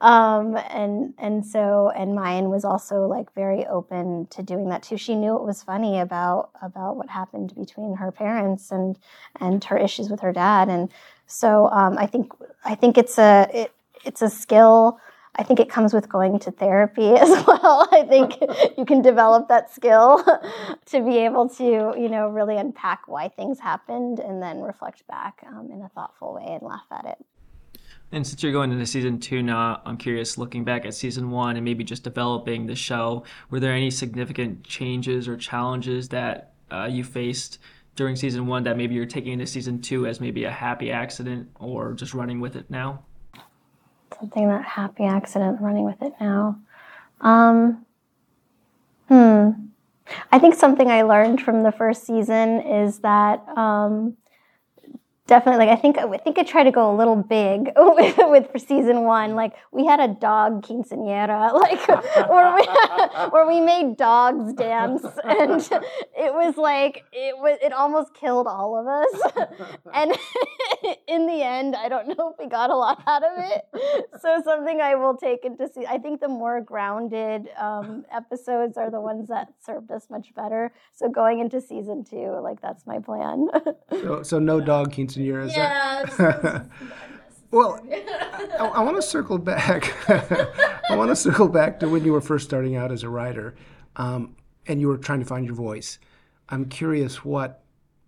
um, 0.00 0.56
and 0.70 1.12
and 1.18 1.44
so 1.44 1.90
and 1.96 2.14
Mayan 2.14 2.50
was 2.50 2.64
also 2.64 2.83
like 2.92 3.32
very 3.34 3.66
open 3.66 4.26
to 4.30 4.42
doing 4.42 4.68
that 4.68 4.82
too. 4.82 4.96
She 4.96 5.14
knew 5.14 5.36
it 5.36 5.42
was 5.42 5.62
funny 5.62 6.00
about 6.00 6.50
about 6.62 6.96
what 6.96 7.08
happened 7.08 7.54
between 7.54 7.96
her 7.96 8.12
parents 8.12 8.70
and 8.70 8.98
and 9.40 9.62
her 9.64 9.76
issues 9.76 10.08
with 10.08 10.20
her 10.20 10.32
dad, 10.32 10.68
and 10.68 10.90
so 11.26 11.68
um, 11.70 11.96
I 11.98 12.06
think 12.06 12.32
I 12.64 12.74
think 12.74 12.98
it's 12.98 13.18
a 13.18 13.48
it, 13.52 13.72
it's 14.04 14.22
a 14.22 14.30
skill 14.30 14.98
I 15.36 15.42
think 15.42 15.58
it 15.58 15.68
comes 15.68 15.92
with 15.92 16.08
going 16.08 16.38
to 16.40 16.50
therapy 16.50 17.08
as 17.16 17.28
well. 17.46 17.88
I 17.90 18.04
think 18.08 18.38
you 18.78 18.84
can 18.84 19.02
develop 19.02 19.48
that 19.48 19.70
skill 19.74 20.24
to 20.86 21.00
be 21.00 21.18
able 21.18 21.48
to, 21.50 21.64
you 21.64 22.08
know, 22.08 22.28
really 22.28 22.56
unpack 22.56 23.08
why 23.08 23.28
things 23.28 23.58
happened 23.58 24.20
and 24.20 24.42
then 24.42 24.60
reflect 24.60 25.06
back 25.08 25.44
um, 25.48 25.70
in 25.72 25.82
a 25.82 25.88
thoughtful 25.88 26.34
way 26.34 26.46
and 26.46 26.62
laugh 26.62 26.86
at 26.90 27.04
it. 27.06 27.24
And 28.12 28.26
since 28.26 28.42
you're 28.42 28.52
going 28.52 28.70
into 28.70 28.86
season 28.86 29.18
two 29.18 29.42
now, 29.42 29.82
I'm 29.84 29.96
curious, 29.96 30.38
looking 30.38 30.62
back 30.62 30.86
at 30.86 30.94
season 30.94 31.30
one 31.30 31.56
and 31.56 31.64
maybe 31.64 31.82
just 31.82 32.04
developing 32.04 32.66
the 32.66 32.76
show, 32.76 33.24
were 33.50 33.58
there 33.58 33.72
any 33.72 33.90
significant 33.90 34.62
changes 34.62 35.26
or 35.26 35.36
challenges 35.36 36.08
that 36.10 36.52
uh, 36.70 36.88
you 36.90 37.02
faced 37.02 37.58
during 37.96 38.14
season 38.14 38.46
one 38.46 38.62
that 38.64 38.76
maybe 38.76 38.94
you're 38.94 39.06
taking 39.06 39.32
into 39.32 39.46
season 39.46 39.80
two 39.80 40.06
as 40.06 40.20
maybe 40.20 40.44
a 40.44 40.50
happy 40.50 40.92
accident 40.92 41.48
or 41.58 41.92
just 41.92 42.14
running 42.14 42.40
with 42.40 42.54
it 42.54 42.70
now? 42.70 43.02
something 44.18 44.48
that 44.48 44.64
happy 44.64 45.04
accident 45.04 45.60
running 45.60 45.84
with 45.84 46.00
it 46.02 46.12
now. 46.20 46.58
Um, 47.20 47.84
hmm. 49.08 49.50
I 50.30 50.38
think 50.38 50.54
something 50.54 50.90
I 50.90 51.02
learned 51.02 51.40
from 51.40 51.62
the 51.62 51.72
first 51.72 52.04
season 52.04 52.60
is 52.60 52.98
that 53.00 53.46
um, 53.56 54.16
definitely 55.26 55.64
like 55.64 55.76
I 55.76 55.80
think 55.80 55.96
I 55.96 56.16
think 56.18 56.38
I 56.38 56.42
tried 56.42 56.64
to 56.64 56.70
go 56.70 56.94
a 56.94 56.96
little 56.96 57.16
big 57.16 57.72
with, 57.76 58.16
with 58.18 58.50
for 58.52 58.58
season 58.58 59.02
one. 59.02 59.34
Like 59.34 59.54
we 59.72 59.86
had 59.86 60.00
a 60.00 60.08
dog 60.08 60.64
quinceanera, 60.66 61.52
like 61.60 61.88
where 62.28 62.54
we 62.54 62.66
where 63.30 63.46
we 63.46 63.60
made 63.60 63.96
dogs 63.96 64.52
dance, 64.52 65.04
and 65.24 65.60
it 66.16 66.32
was 66.34 66.56
like 66.56 67.04
it 67.12 67.36
was 67.38 67.58
it 67.62 67.72
almost 67.72 68.14
killed 68.14 68.46
all 68.46 68.78
of 68.78 68.86
us. 68.86 69.48
and 69.94 70.14
in 71.08 71.26
the 71.26 71.42
end, 71.42 71.74
I 71.74 71.88
don't 71.88 72.08
know 72.08 72.30
if 72.32 72.38
we 72.38 72.46
got 72.46 72.70
a 72.70 72.76
lot 72.76 73.02
out 73.06 73.22
of 73.22 73.32
it. 73.36 73.64
So 74.20 74.42
something 74.44 74.80
I 74.80 74.94
will 74.94 75.16
take 75.16 75.44
into 75.44 75.68
see. 75.68 75.86
I 75.86 75.98
think 75.98 76.20
the 76.20 76.28
more 76.28 76.60
grounded 76.60 77.48
um, 77.58 78.04
episodes 78.12 78.76
are 78.76 78.90
the 78.90 79.00
ones 79.00 79.28
that 79.28 79.48
served 79.64 79.90
us 79.90 80.06
much 80.10 80.34
better. 80.34 80.72
So 80.92 81.08
going 81.08 81.40
into 81.40 81.60
season 81.60 82.04
two, 82.04 82.38
like 82.42 82.60
that's 82.60 82.86
my 82.86 82.98
plan. 82.98 83.48
so, 83.90 84.22
so 84.22 84.38
no 84.38 84.60
dog 84.60 84.92
quinceanera 84.92 85.13
years. 85.16 85.52
Yeah. 85.56 86.64
well, 87.50 87.80
I, 87.92 88.70
I 88.74 88.80
want 88.80 88.96
to 88.96 89.02
circle 89.02 89.38
back. 89.38 89.94
I 90.90 90.96
want 90.96 91.10
to 91.10 91.16
circle 91.16 91.48
back 91.48 91.80
to 91.80 91.88
when 91.88 92.04
you 92.04 92.12
were 92.12 92.20
first 92.20 92.44
starting 92.44 92.76
out 92.76 92.92
as 92.92 93.02
a 93.02 93.08
writer, 93.08 93.54
um, 93.96 94.36
and 94.66 94.80
you 94.80 94.88
were 94.88 94.98
trying 94.98 95.20
to 95.20 95.26
find 95.26 95.46
your 95.46 95.54
voice. 95.54 95.98
I'm 96.48 96.66
curious 96.66 97.24
what 97.24 97.62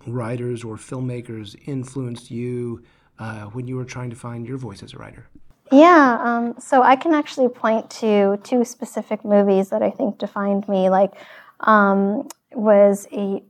writers 0.06 0.62
or 0.62 0.76
filmmakers 0.76 1.56
influenced 1.66 2.30
you 2.30 2.84
uh, 3.18 3.44
when 3.46 3.66
you 3.66 3.76
were 3.76 3.84
trying 3.84 4.10
to 4.10 4.16
find 4.16 4.46
your 4.46 4.58
voice 4.58 4.82
as 4.82 4.92
a 4.92 4.98
writer. 4.98 5.26
Yeah, 5.72 6.18
um, 6.22 6.54
so 6.60 6.82
I 6.82 6.94
can 6.94 7.12
actually 7.12 7.48
point 7.48 7.90
to 7.90 8.38
two 8.44 8.64
specific 8.64 9.24
movies 9.24 9.70
that 9.70 9.82
I 9.82 9.90
think 9.90 10.18
defined 10.18 10.68
me. 10.68 10.90
Like, 10.90 11.12
um, 11.60 12.28
was 12.52 13.06
a 13.12 13.42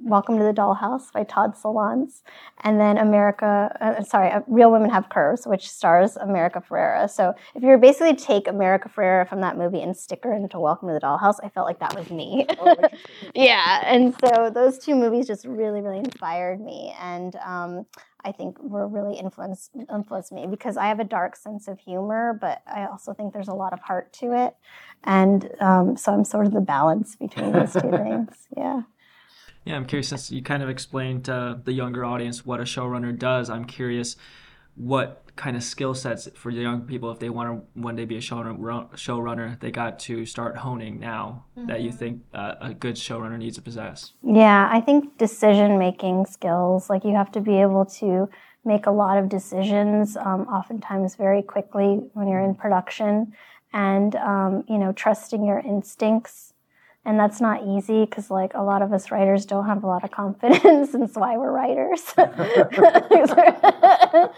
Welcome 0.00 0.38
to 0.38 0.44
the 0.44 0.52
Dollhouse 0.52 1.12
by 1.12 1.24
Todd 1.24 1.54
Solondz, 1.56 2.22
and 2.62 2.78
then 2.78 2.98
America, 2.98 3.76
uh, 3.80 4.02
sorry, 4.04 4.30
uh, 4.30 4.42
Real 4.46 4.70
Women 4.70 4.90
Have 4.90 5.08
Curves, 5.08 5.44
which 5.44 5.68
stars 5.68 6.16
America 6.16 6.62
Ferrera. 6.66 7.10
So 7.10 7.34
if 7.56 7.62
you 7.64 7.68
were 7.68 7.78
basically 7.78 8.14
take 8.14 8.46
America 8.46 8.88
Ferrera 8.88 9.28
from 9.28 9.40
that 9.40 9.58
movie 9.58 9.82
and 9.82 9.96
stick 9.96 10.20
her 10.22 10.32
into 10.32 10.60
Welcome 10.60 10.86
to 10.88 10.94
the 10.94 11.00
Dollhouse, 11.00 11.40
I 11.42 11.48
felt 11.48 11.66
like 11.66 11.80
that 11.80 11.96
was 11.96 12.10
me. 12.10 12.46
Oh, 12.60 12.76
yeah, 13.34 13.82
and 13.84 14.14
so 14.24 14.50
those 14.54 14.78
two 14.78 14.94
movies 14.94 15.26
just 15.26 15.44
really, 15.44 15.80
really 15.80 15.98
inspired 15.98 16.60
me, 16.60 16.94
and 17.00 17.34
um, 17.44 17.84
I 18.24 18.30
think 18.30 18.56
were 18.62 18.86
really 18.86 19.18
influenced 19.18 19.72
influenced 19.92 20.30
me 20.30 20.46
because 20.46 20.76
I 20.76 20.86
have 20.86 21.00
a 21.00 21.04
dark 21.04 21.34
sense 21.34 21.66
of 21.66 21.80
humor, 21.80 22.38
but 22.40 22.62
I 22.72 22.86
also 22.86 23.14
think 23.14 23.32
there's 23.32 23.48
a 23.48 23.54
lot 23.54 23.72
of 23.72 23.80
heart 23.80 24.12
to 24.14 24.32
it, 24.46 24.54
and 25.02 25.50
um, 25.60 25.96
so 25.96 26.12
I'm 26.12 26.24
sort 26.24 26.46
of 26.46 26.52
the 26.52 26.60
balance 26.60 27.16
between 27.16 27.50
those 27.50 27.72
two 27.72 27.80
things. 27.90 28.46
Yeah. 28.56 28.82
Yeah, 29.64 29.76
I'm 29.76 29.84
curious 29.84 30.08
since 30.08 30.30
you 30.30 30.42
kind 30.42 30.62
of 30.62 30.68
explained 30.68 31.26
to 31.26 31.60
the 31.62 31.72
younger 31.72 32.04
audience 32.04 32.46
what 32.46 32.60
a 32.60 32.64
showrunner 32.64 33.16
does. 33.16 33.50
I'm 33.50 33.64
curious 33.64 34.16
what 34.78 35.24
kind 35.34 35.56
of 35.56 35.62
skill 35.62 35.92
sets 35.92 36.28
for 36.34 36.52
the 36.52 36.60
young 36.60 36.82
people 36.82 37.10
if 37.10 37.18
they 37.18 37.30
want 37.30 37.48
to 37.48 37.80
one 37.80 37.96
day 37.96 38.04
be 38.04 38.16
a 38.16 38.20
showrunner, 38.20 38.90
showrunner 38.92 39.58
they 39.60 39.70
got 39.70 39.98
to 39.98 40.24
start 40.24 40.56
honing 40.56 40.98
now 40.98 41.44
mm-hmm. 41.56 41.68
that 41.68 41.80
you 41.80 41.90
mm-hmm. 41.90 41.98
think 41.98 42.22
uh, 42.32 42.54
a 42.60 42.74
good 42.74 42.94
showrunner 42.94 43.38
needs 43.38 43.56
to 43.56 43.62
possess. 43.62 44.12
Yeah, 44.22 44.68
I 44.70 44.80
think 44.80 45.18
decision 45.18 45.78
making 45.78 46.26
skills 46.26 46.88
like 46.88 47.04
you 47.04 47.14
have 47.14 47.32
to 47.32 47.40
be 47.40 47.60
able 47.60 47.86
to 47.86 48.28
make 48.64 48.86
a 48.86 48.90
lot 48.90 49.18
of 49.18 49.28
decisions, 49.28 50.16
um, 50.16 50.42
oftentimes 50.48 51.16
very 51.16 51.42
quickly 51.42 52.00
when 52.12 52.28
you're 52.28 52.44
in 52.44 52.54
production, 52.54 53.32
and 53.72 54.14
um, 54.16 54.64
you 54.68 54.78
know 54.78 54.92
trusting 54.92 55.44
your 55.44 55.58
instincts 55.60 56.47
and 57.04 57.18
that's 57.18 57.40
not 57.40 57.66
easy 57.66 58.04
because 58.04 58.30
like 58.30 58.52
a 58.54 58.62
lot 58.62 58.82
of 58.82 58.92
us 58.92 59.10
writers 59.10 59.46
don't 59.46 59.66
have 59.66 59.84
a 59.84 59.86
lot 59.86 60.04
of 60.04 60.10
confidence 60.22 60.94
and 60.94 61.02
that's 61.02 61.16
why 61.16 61.36
we're 61.36 61.52
writers. 61.52 62.02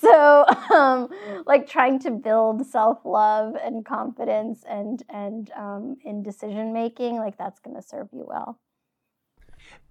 So 0.00 0.44
um, 0.74 1.08
like 1.46 1.68
trying 1.68 1.98
to 2.00 2.10
build 2.10 2.66
self-love 2.66 3.54
and 3.62 3.84
confidence 3.84 4.64
and 4.68 5.02
and 5.08 5.50
um, 5.56 5.96
in 6.04 6.22
decision 6.22 6.72
making 6.72 7.16
like 7.16 7.38
that's 7.38 7.60
going 7.60 7.76
to 7.76 7.82
serve 7.82 8.08
you 8.12 8.24
well. 8.26 8.58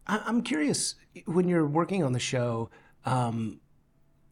I'm 0.08 0.42
curious 0.42 0.96
when 1.26 1.48
you're 1.48 1.68
working 1.68 2.04
on 2.04 2.12
the 2.12 2.20
show 2.20 2.70
um, 3.06 3.61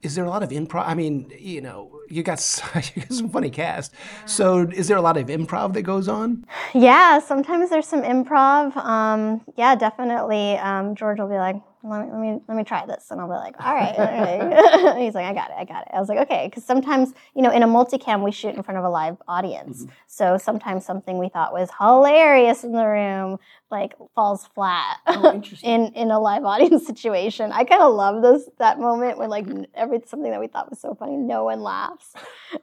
is 0.01 0.15
there 0.15 0.23
a 0.25 0.29
lot 0.29 0.43
of 0.43 0.49
improv? 0.49 0.83
I 0.85 0.93
mean, 0.93 1.31
you 1.37 1.61
know, 1.61 1.99
you 2.09 2.23
got, 2.23 2.39
you 2.95 3.01
got 3.01 3.13
some 3.13 3.29
funny 3.29 3.49
cast. 3.49 3.93
So, 4.25 4.61
is 4.61 4.87
there 4.87 4.97
a 4.97 5.01
lot 5.01 5.17
of 5.17 5.27
improv 5.27 5.73
that 5.73 5.81
goes 5.83 6.07
on? 6.07 6.45
Yeah, 6.73 7.19
sometimes 7.19 7.69
there's 7.69 7.87
some 7.87 8.03
improv. 8.03 8.75
Um, 8.77 9.41
yeah, 9.55 9.75
definitely. 9.75 10.57
Um, 10.57 10.95
George 10.95 11.19
will 11.19 11.27
be 11.27 11.35
like, 11.35 11.61
let 11.83 12.05
me, 12.05 12.11
let 12.11 12.19
me 12.19 12.41
let 12.47 12.57
me 12.57 12.63
try 12.63 12.85
this. 12.85 13.07
And 13.11 13.21
i'll 13.21 13.27
be 13.27 13.33
like 13.33 13.55
all 13.59 13.73
right, 13.73 13.95
all 13.97 14.05
right. 14.05 14.97
he's 15.01 15.13
like 15.13 15.25
i 15.25 15.33
got 15.33 15.49
it 15.51 15.55
i 15.57 15.65
got 15.65 15.83
it. 15.83 15.89
I 15.93 15.99
was 15.99 16.09
like 16.09 16.19
okay. 16.19 16.47
Because 16.49 16.63
sometimes 16.63 17.13
you 17.35 17.41
know 17.41 17.51
in 17.51 17.63
a 17.63 17.67
multicam 17.67 18.23
we 18.23 18.31
shoot 18.31 18.55
in 18.55 18.63
front 18.63 18.77
of 18.77 18.83
a 18.83 18.89
live 18.89 19.17
audience. 19.27 19.83
Mm-hmm. 19.83 19.91
so 20.07 20.37
sometimes 20.37 20.85
something 20.85 21.17
we 21.17 21.29
thought 21.29 21.53
was 21.53 21.69
hilarious 21.79 22.63
in 22.63 22.71
the 22.73 22.85
room 22.85 23.39
like 23.71 23.93
falls 24.15 24.47
flat 24.47 24.97
oh, 25.07 25.41
in 25.63 25.93
in 25.93 26.11
a 26.11 26.19
live 26.19 26.43
audience 26.43 26.85
situation. 26.87 27.51
I 27.51 27.63
kind 27.63 27.81
of 27.81 27.93
love 27.93 28.21
this 28.21 28.49
that 28.57 28.79
moment 28.79 29.17
when 29.17 29.29
like 29.29 29.45
every 29.75 30.01
something 30.05 30.31
that 30.31 30.39
we 30.39 30.47
thought 30.47 30.69
was 30.69 30.79
so 30.79 30.95
funny 30.95 31.17
no 31.17 31.45
one 31.45 31.61
laughs. 31.61 32.13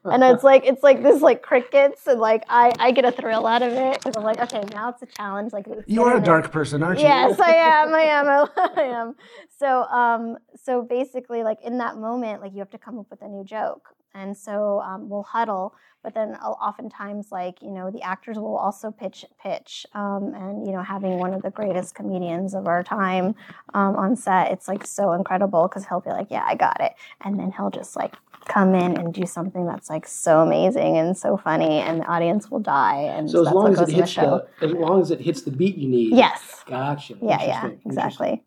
And 0.05 0.23
it's 0.25 0.43
like 0.43 0.65
it's 0.65 0.83
like 0.83 1.03
this 1.03 1.23
like 1.23 1.43
crickets 1.43 2.07
and 2.07 2.21
like 2.21 2.45
i 2.49 2.73
i 2.79 2.91
get 2.91 3.05
a 3.05 3.13
thrill 3.13 3.47
out 3.47 3.63
of 3.63 3.73
it 3.73 3.99
because 3.99 4.17
i'm 4.17 4.25
like 4.25 4.41
okay 4.41 4.63
now 4.73 4.89
it's 4.91 5.03
a 5.03 5.07
challenge 5.07 5.53
like 5.53 5.67
you 5.87 6.03
are 6.03 6.17
a 6.17 6.21
dark 6.21 6.51
person 6.51 6.83
aren't 6.83 6.99
you? 6.99 7.07
Yes 7.07 7.39
i 7.39 7.55
am 7.55 7.95
i 7.95 8.01
am 8.01 8.29
i 8.29 8.83
am 8.83 9.06
so 9.49 9.83
um, 9.85 10.37
so 10.55 10.83
basically, 10.83 11.43
like 11.43 11.59
in 11.63 11.79
that 11.79 11.97
moment, 11.97 12.43
like 12.43 12.53
you 12.53 12.59
have 12.59 12.71
to 12.71 12.79
come 12.79 12.99
up 12.99 13.07
with 13.11 13.23
a 13.23 13.29
new 13.29 13.45
joke, 13.45 13.95
and 14.15 14.37
so 14.37 14.81
um, 14.81 15.09
we'll 15.09 15.23
huddle. 15.23 15.75
But 16.03 16.15
then 16.15 16.37
oftentimes, 16.37 17.33
like 17.33 17.61
you 17.63 17.71
know, 17.73 17.91
the 17.91 18.03
actors 18.03 18.37
will 18.39 18.57
also 18.57 18.91
pitch 18.91 19.25
pitch, 19.43 19.87
um, 19.93 20.33
and 20.35 20.67
you 20.67 20.73
know, 20.73 20.83
having 20.83 21.19
one 21.19 21.35
of 21.35 21.43
the 21.43 21.51
greatest 21.51 21.95
comedians 21.95 22.55
of 22.55 22.69
our 22.69 22.83
time 22.85 23.35
um, 23.75 23.97
on 23.97 24.15
set, 24.15 24.53
it's 24.53 24.69
like 24.69 24.87
so 24.87 25.13
incredible 25.13 25.67
because 25.69 25.87
he'll 25.87 26.01
be 26.01 26.11
like, 26.11 26.29
"Yeah, 26.31 26.45
I 26.47 26.55
got 26.55 26.81
it," 26.81 26.93
and 27.23 27.39
then 27.39 27.51
he'll 27.51 27.71
just 27.71 27.97
like 27.97 28.15
come 28.47 28.75
in 28.75 28.97
and 28.97 29.13
do 29.13 29.27
something 29.27 29.67
that's 29.67 29.91
like 29.91 30.07
so 30.07 30.41
amazing 30.41 30.97
and 30.97 31.17
so 31.17 31.37
funny, 31.37 31.81
and 31.81 32.01
the 32.01 32.07
audience 32.07 32.51
will 32.51 32.61
die. 32.61 33.03
And 33.03 33.31
so, 33.31 33.45
as 33.45 33.53
long 33.53 33.73
as 33.73 33.89
it 33.89 33.93
hits 33.93 34.15
the, 34.15 34.47
the, 34.61 34.67
as 34.67 34.73
long 34.73 35.01
as 35.01 35.11
it 35.11 35.21
hits 35.21 35.43
the 35.43 35.51
beat 35.51 35.77
you 35.77 35.89
need. 35.89 36.15
Yes. 36.15 36.63
Gotcha. 36.67 37.15
Yeah. 37.21 37.45
Yeah. 37.45 37.71
Exactly. 37.85 38.43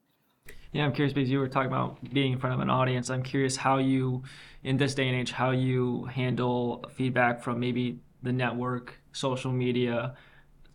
Yeah, 0.72 0.86
I'm 0.86 0.94
curious 0.94 1.14
because 1.14 1.30
you 1.30 1.40
were 1.40 1.48
talking 1.48 1.68
about 1.72 1.98
being 2.14 2.34
in 2.34 2.40
front 2.40 2.54
of 2.54 2.60
an 2.60 2.70
audience. 2.70 3.10
I'm 3.10 3.24
curious 3.24 3.56
how 3.56 3.78
you, 3.78 4.24
in 4.64 4.78
this 4.78 4.94
day 4.94 5.08
and 5.08 5.16
age, 5.16 5.32
how 5.32 5.52
you 5.52 6.06
handle 6.06 6.86
feedback 6.96 7.42
from 7.42 7.60
maybe 7.60 8.00
the 8.22 8.32
network, 8.32 9.00
social 9.12 9.52
media, 9.52 10.16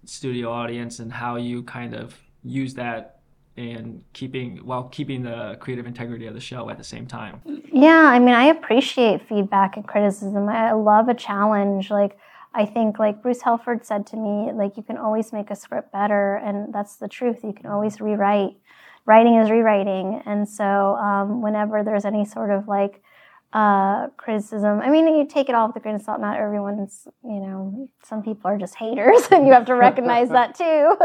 studio 0.04 0.50
audience, 0.50 0.98
and 0.98 1.12
how 1.12 1.37
you 1.37 1.62
kind 1.62 1.94
of 1.94 2.18
use 2.42 2.74
that 2.74 3.20
and 3.57 4.02
keeping 4.12 4.57
while 4.59 4.85
keeping 4.85 5.22
the 5.22 5.57
creative 5.61 5.87
integrity 5.87 6.26
of 6.26 6.35
the 6.35 6.40
show 6.40 6.68
at 6.70 6.76
the 6.76 6.85
same 6.85 7.07
time. 7.07 7.40
Yeah, 7.72 8.11
I 8.12 8.18
mean, 8.18 8.35
I 8.35 8.46
appreciate 8.46 9.28
feedback 9.28 9.76
and 9.76 9.87
criticism. 9.87 10.48
I 10.48 10.72
love 10.72 11.09
a 11.09 11.14
challenge. 11.14 11.90
Like 11.90 12.18
I 12.52 12.66
think 12.66 12.98
like 12.98 13.22
Bruce 13.22 13.42
Helford 13.42 13.87
said 13.87 14.09
to 14.09 14.16
me, 14.16 14.50
like 14.52 14.76
you 14.76 14.83
can 14.83 14.98
always 14.98 15.33
make 15.33 15.50
a 15.50 15.57
script 15.57 15.92
better, 15.92 16.37
and 16.37 16.74
that's 16.74 16.96
the 16.96 17.07
truth. 17.07 17.44
You 17.44 17.52
can 17.52 17.66
always 17.66 18.00
rewrite 18.00 18.57
writing 19.07 19.37
is 19.37 19.51
rewriting. 19.51 20.23
And 20.25 20.49
so 20.49 20.97
um, 20.97 21.43
whenever 21.43 21.83
there's 21.83 22.05
any 22.05 22.25
sort 22.25 22.51
of 22.51 22.69
like 22.69 23.03
uh, 23.53 24.09
criticism, 24.17 24.81
I 24.81 24.90
mean, 24.90 25.14
you 25.14 25.27
take 25.27 25.49
it 25.49 25.55
all 25.55 25.69
with 25.69 25.77
a 25.77 25.81
grain 25.81 25.95
of 25.95 26.03
salt. 26.03 26.21
Not 26.21 26.38
everyone's, 26.38 27.07
you 27.23 27.40
know, 27.40 27.88
some 28.03 28.23
people 28.23 28.51
are 28.51 28.59
just 28.59 28.75
haters, 28.75 29.29
and 29.31 29.47
you 29.47 29.53
have 29.53 29.67
to 29.67 29.75
recognize 29.75 30.29
that 30.31 30.55
too. 30.59 30.97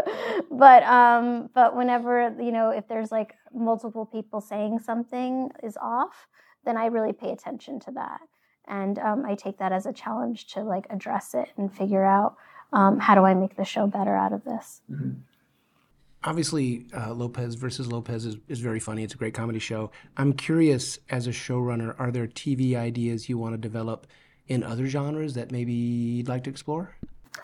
but 0.50 0.84
um, 0.84 1.50
but 1.54 1.76
whenever 1.76 2.36
you 2.40 2.52
know, 2.52 2.70
if 2.72 2.88
there's 2.88 3.12
like 3.12 3.36
multiple 3.54 4.06
people 4.06 4.42
saying 4.42 4.80
something 4.80 5.52
is 5.62 5.78
off, 5.82 6.28
then 6.66 6.76
I 6.78 6.88
really 6.88 7.14
pay 7.14 7.32
attention 7.32 7.80
to 7.82 7.92
that, 7.92 8.22
and 8.68 8.98
um, 8.98 9.26
I 9.28 9.36
take 9.36 9.60
that 9.60 9.72
as 9.72 9.86
a 9.86 9.94
challenge 9.94 10.48
to 10.54 10.64
like 10.64 10.88
address 10.90 11.36
it 11.36 11.50
and 11.56 11.72
figure 11.72 12.04
out 12.04 12.36
um, 12.74 12.98
how 12.98 13.14
do 13.14 13.26
I 13.26 13.36
make 13.36 13.58
the 13.58 13.66
show 13.66 13.86
better 13.86 14.16
out 14.16 14.34
of 14.34 14.44
this. 14.44 14.82
Mm-hmm 14.90 15.20
obviously 16.24 16.86
uh, 16.96 17.14
Lopez 17.14 17.56
versus 17.56 17.92
Lopez 17.92 18.26
is, 18.26 18.38
is 18.48 18.60
very 18.60 18.80
funny. 18.80 19.04
It's 19.04 19.14
a 19.14 19.18
great 19.18 19.34
comedy 19.34 19.60
show. 19.60 19.92
I'm 20.18 20.34
curious, 20.34 21.00
as 21.10 21.28
a 21.28 21.32
showrunner, 21.32 21.96
are 22.00 22.12
there 22.12 22.28
TV 22.28 22.76
ideas 22.76 23.30
you 23.30 23.38
want 23.38 23.54
to 23.54 23.58
develop 23.58 24.08
in 24.48 24.64
other 24.64 24.88
genres 24.88 25.36
that 25.36 25.52
maybe 25.52 25.74
you'd 25.74 26.28
like 26.28 26.44
to 26.46 26.50
explore? 26.50 26.96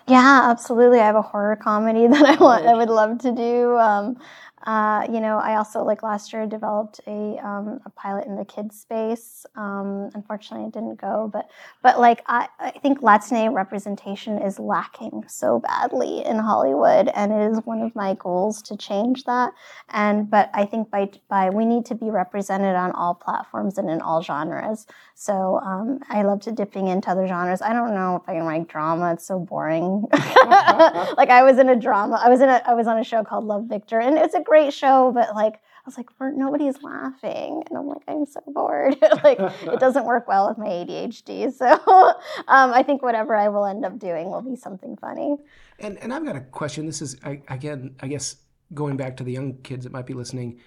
Yeah, 0.08 0.50
absolutely. 0.50 1.00
I 1.00 1.06
have 1.06 1.16
a 1.16 1.22
horror 1.22 1.56
comedy 1.56 2.08
that 2.12 2.26
I 2.26 2.36
want. 2.36 2.66
I 2.66 2.74
would 2.76 2.90
love 2.90 3.20
to 3.20 3.32
do. 3.32 3.78
Um, 3.78 4.18
uh, 4.64 5.06
you 5.12 5.20
know, 5.20 5.38
I 5.38 5.58
also 5.58 5.84
like 5.84 6.02
last 6.02 6.32
year 6.34 6.48
developed 6.48 7.00
a, 7.06 7.38
um, 7.46 7.82
a 7.86 7.90
pilot 7.90 8.26
in 8.26 8.36
the 8.36 8.46
kids 8.46 8.80
space. 8.80 9.46
Um, 9.56 10.10
unfortunately, 10.16 10.68
it 10.68 10.74
didn't 10.74 11.00
go, 11.00 11.30
but 11.32 11.50
but 11.84 12.00
like 12.00 12.24
I, 12.26 12.48
I 12.60 12.72
think 12.72 13.04
Latine 13.04 13.54
representation 13.54 14.40
is 14.40 14.58
lacking 14.58 15.26
so 15.28 15.60
badly 15.60 16.26
in 16.26 16.40
Hollywood, 16.40 17.10
and 17.10 17.32
it 17.32 17.52
is 17.52 17.60
one 17.66 17.82
of 17.82 17.96
my 17.96 18.16
goals 18.16 18.62
to 18.64 18.78
change 18.78 19.26
that. 19.26 19.54
And 19.90 20.30
but 20.30 20.50
I 20.54 20.66
think 20.66 20.90
by 20.90 21.12
by 21.28 21.50
we 21.50 21.66
need 21.66 21.86
to 21.88 21.96
be 21.96 22.10
represented 22.10 22.76
on 22.76 22.92
all 22.94 23.14
platforms 23.14 23.78
and 23.78 23.90
in 23.90 24.02
all 24.02 24.24
genres. 24.24 24.88
So 25.16 25.60
um, 25.64 26.00
I 26.10 26.24
love 26.24 26.42
to 26.42 26.52
dipping 26.52 26.88
into 26.88 27.10
other 27.10 27.28
genres. 27.28 27.62
I 27.62 27.74
don't 27.74 27.94
know 27.94 28.16
if 28.16 28.28
I 28.28 28.34
can 28.34 28.44
write 28.44 28.68
drama; 28.68 29.14
it's 29.14 29.28
so 29.28 29.38
boring. 29.38 30.06
like 30.12 31.30
I 31.30 31.44
was 31.44 31.60
in 31.60 31.70
a 31.70 31.76
drama. 31.76 32.20
I 32.24 32.30
was 32.30 32.40
in 32.42 32.48
a 32.50 32.62
I 32.66 32.74
was 32.74 32.88
on 32.88 32.98
a 32.98 33.04
show 33.04 33.24
called 33.24 33.44
Love 33.44 33.66
Victor, 33.66 34.00
and 34.00 34.18
it's 34.18 34.34
a 34.34 34.42
great 34.42 34.55
great 34.56 34.74
show, 34.74 35.12
but 35.14 35.36
like 35.36 35.56
I 35.56 35.82
was 35.86 35.98
like, 35.98 36.10
nobody's 36.20 36.82
laughing, 36.82 37.62
and 37.70 37.78
I'm 37.78 37.88
like, 37.88 38.02
I'm 38.08 38.26
so 38.26 38.42
bored. 38.48 38.96
like 39.24 39.38
it 39.40 39.80
doesn't 39.80 40.06
work 40.06 40.28
well 40.28 40.48
with 40.48 40.58
my 40.58 40.68
ADHD. 40.68 41.54
So 41.54 41.66
um, 42.48 42.74
I 42.74 42.82
think 42.84 43.04
whatever 43.04 43.36
I 43.36 43.50
will 43.50 43.66
end 43.66 43.86
up 43.86 44.00
doing 44.00 44.30
will 44.30 44.42
be 44.42 44.56
something 44.56 44.98
funny. 44.98 45.38
And 45.80 45.98
and 46.00 46.14
I've 46.14 46.26
got 46.26 46.38
a 46.38 46.42
question. 46.42 46.86
This 46.86 47.02
is 47.02 47.18
I, 47.24 47.42
again, 47.50 47.96
I 48.00 48.08
guess 48.08 48.38
going 48.74 48.98
back 48.98 49.18
to 49.18 49.24
the 49.24 49.32
young 49.32 49.58
kids 49.62 49.84
that 49.84 49.92
might 49.92 50.06
be 50.06 50.14
listening. 50.14 50.60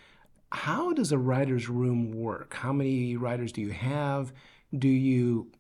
How 0.51 0.93
does 0.95 1.13
a 1.13 1.19
writer's 1.19 1.69
room 1.69 2.13
work? 2.13 2.55
How 2.55 2.73
many 2.73 3.17
writers 3.17 3.53
do 3.53 3.61
you 3.61 3.71
have? 3.71 4.33
Do 4.79 4.89
you 4.89 5.51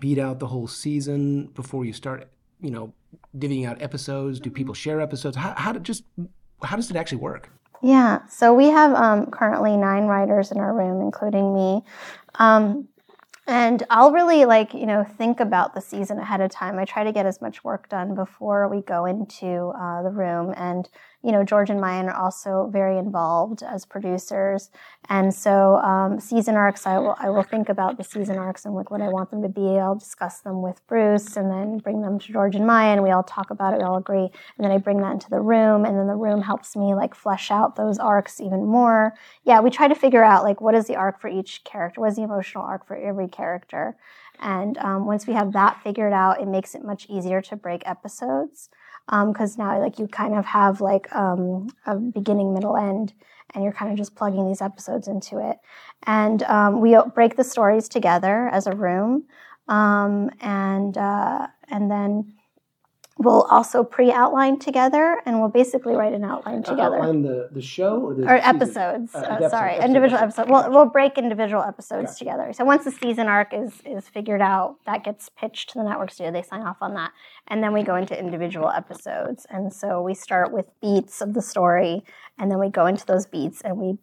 beat 0.00 0.18
out 0.18 0.38
the 0.38 0.46
whole 0.46 0.68
season 0.68 1.46
before 1.54 1.86
you 1.86 1.94
start? 1.94 2.28
You 2.60 2.70
know, 2.70 2.92
divvying 3.36 3.66
out 3.66 3.80
episodes. 3.80 4.40
Do 4.40 4.50
people 4.50 4.74
share 4.74 5.00
episodes? 5.00 5.36
How, 5.36 5.54
how 5.56 5.72
just 5.74 6.04
how 6.62 6.76
does 6.76 6.90
it 6.90 6.96
actually 6.96 7.18
work? 7.18 7.50
Yeah, 7.82 8.26
so 8.28 8.54
we 8.54 8.66
have 8.66 8.92
um, 8.94 9.26
currently 9.26 9.76
nine 9.76 10.04
writers 10.04 10.50
in 10.50 10.58
our 10.58 10.74
room, 10.74 11.00
including 11.00 11.54
me. 11.54 11.82
Um, 12.34 12.88
and 13.46 13.82
I'll 13.88 14.12
really 14.12 14.44
like, 14.44 14.74
you 14.74 14.84
know, 14.84 15.04
think 15.04 15.40
about 15.40 15.74
the 15.74 15.80
season 15.80 16.18
ahead 16.18 16.40
of 16.40 16.50
time. 16.50 16.78
I 16.78 16.84
try 16.84 17.04
to 17.04 17.12
get 17.12 17.24
as 17.24 17.40
much 17.40 17.64
work 17.64 17.88
done 17.88 18.14
before 18.14 18.68
we 18.68 18.82
go 18.82 19.06
into 19.06 19.72
uh, 19.78 20.02
the 20.02 20.10
room. 20.10 20.52
And 20.56 20.88
you 21.28 21.32
know, 21.32 21.44
George 21.44 21.68
and 21.68 21.78
Mayan 21.78 22.08
are 22.08 22.16
also 22.16 22.70
very 22.72 22.96
involved 22.96 23.62
as 23.62 23.84
producers. 23.84 24.70
And 25.10 25.34
so, 25.34 25.76
um, 25.76 26.18
season 26.18 26.54
arcs, 26.54 26.86
I 26.86 26.96
will, 26.96 27.16
I 27.18 27.28
will 27.28 27.42
think 27.42 27.68
about 27.68 27.98
the 27.98 28.02
season 28.02 28.38
arcs 28.38 28.64
and 28.64 28.74
like 28.74 28.90
what 28.90 29.02
I 29.02 29.08
want 29.08 29.30
them 29.30 29.42
to 29.42 29.48
be. 29.50 29.78
I'll 29.78 29.94
discuss 29.94 30.40
them 30.40 30.62
with 30.62 30.80
Bruce 30.86 31.36
and 31.36 31.50
then 31.50 31.80
bring 31.80 32.00
them 32.00 32.18
to 32.18 32.32
George 32.32 32.56
and 32.56 32.66
Mayan. 32.66 33.02
We 33.02 33.10
all 33.10 33.22
talk 33.22 33.50
about 33.50 33.74
it, 33.74 33.76
we 33.76 33.82
all 33.82 33.98
agree. 33.98 34.30
And 34.56 34.64
then 34.64 34.70
I 34.70 34.78
bring 34.78 35.02
that 35.02 35.12
into 35.12 35.28
the 35.28 35.42
room. 35.42 35.84
And 35.84 35.98
then 35.98 36.06
the 36.06 36.14
room 36.14 36.40
helps 36.40 36.74
me 36.74 36.94
like 36.94 37.14
flesh 37.14 37.50
out 37.50 37.76
those 37.76 37.98
arcs 37.98 38.40
even 38.40 38.64
more. 38.64 39.12
Yeah, 39.44 39.60
we 39.60 39.68
try 39.68 39.86
to 39.86 39.94
figure 39.94 40.24
out 40.24 40.44
like 40.44 40.62
what 40.62 40.74
is 40.74 40.86
the 40.86 40.96
arc 40.96 41.20
for 41.20 41.28
each 41.28 41.62
character? 41.64 42.00
What 42.00 42.08
is 42.08 42.16
the 42.16 42.22
emotional 42.22 42.64
arc 42.64 42.86
for 42.86 42.96
every 42.96 43.28
character? 43.28 43.98
And 44.40 44.78
um, 44.78 45.04
once 45.04 45.26
we 45.26 45.34
have 45.34 45.52
that 45.52 45.82
figured 45.82 46.14
out, 46.14 46.40
it 46.40 46.48
makes 46.48 46.74
it 46.74 46.82
much 46.82 47.04
easier 47.10 47.42
to 47.42 47.56
break 47.56 47.82
episodes 47.84 48.70
because 49.08 49.58
um, 49.58 49.64
now 49.64 49.80
like 49.80 49.98
you 49.98 50.06
kind 50.06 50.34
of 50.34 50.44
have 50.44 50.80
like 50.80 51.14
um, 51.14 51.68
a 51.86 51.96
beginning, 51.96 52.52
middle, 52.54 52.76
end, 52.76 53.12
and 53.54 53.64
you're 53.64 53.72
kind 53.72 53.90
of 53.90 53.96
just 53.96 54.14
plugging 54.14 54.46
these 54.46 54.60
episodes 54.60 55.08
into 55.08 55.38
it. 55.38 55.58
And 56.06 56.42
um, 56.44 56.80
we 56.80 56.96
break 57.14 57.36
the 57.36 57.44
stories 57.44 57.88
together 57.88 58.48
as 58.52 58.66
a 58.66 58.72
room, 58.72 59.24
um, 59.68 60.30
and 60.40 60.96
uh, 60.96 61.46
and 61.68 61.90
then 61.90 62.34
we'll 63.18 63.42
also 63.42 63.82
pre-outline 63.82 64.58
together 64.58 65.20
and 65.26 65.40
we'll 65.40 65.48
basically 65.48 65.94
write 65.94 66.12
an 66.12 66.24
outline 66.24 66.62
together. 66.62 66.96
outline 66.96 67.22
the, 67.22 67.48
the 67.50 67.60
show 67.60 68.00
or 68.00 68.14
the 68.14 68.22
or 68.22 68.36
episodes 68.36 69.14
uh, 69.14 69.18
uh, 69.18 69.50
sorry 69.50 69.72
episode, 69.72 69.86
individual 69.86 70.22
episodes. 70.22 70.48
We'll, 70.48 70.70
we'll 70.70 70.86
break 70.86 71.18
individual 71.18 71.62
episodes 71.62 72.12
gotcha. 72.12 72.18
together. 72.18 72.52
So 72.52 72.64
once 72.64 72.84
the 72.84 72.92
season 72.92 73.26
arc 73.26 73.52
is 73.52 73.82
is 73.84 74.08
figured 74.08 74.40
out 74.40 74.76
that 74.86 75.04
gets 75.04 75.28
pitched 75.28 75.70
to 75.70 75.78
the 75.78 75.84
network 75.84 76.12
studio 76.12 76.32
they 76.32 76.42
sign 76.42 76.62
off 76.62 76.78
on 76.80 76.94
that 76.94 77.12
and 77.48 77.62
then 77.62 77.72
we 77.72 77.82
go 77.82 77.96
into 77.96 78.18
individual 78.18 78.70
episodes. 78.70 79.46
And 79.50 79.72
so 79.72 80.00
we 80.00 80.14
start 80.14 80.52
with 80.52 80.66
beats 80.80 81.20
of 81.20 81.34
the 81.34 81.42
story 81.42 82.04
and 82.38 82.50
then 82.50 82.60
we 82.60 82.68
go 82.68 82.86
into 82.86 83.04
those 83.04 83.26
beats 83.26 83.60
and 83.62 83.76
we 83.78 83.98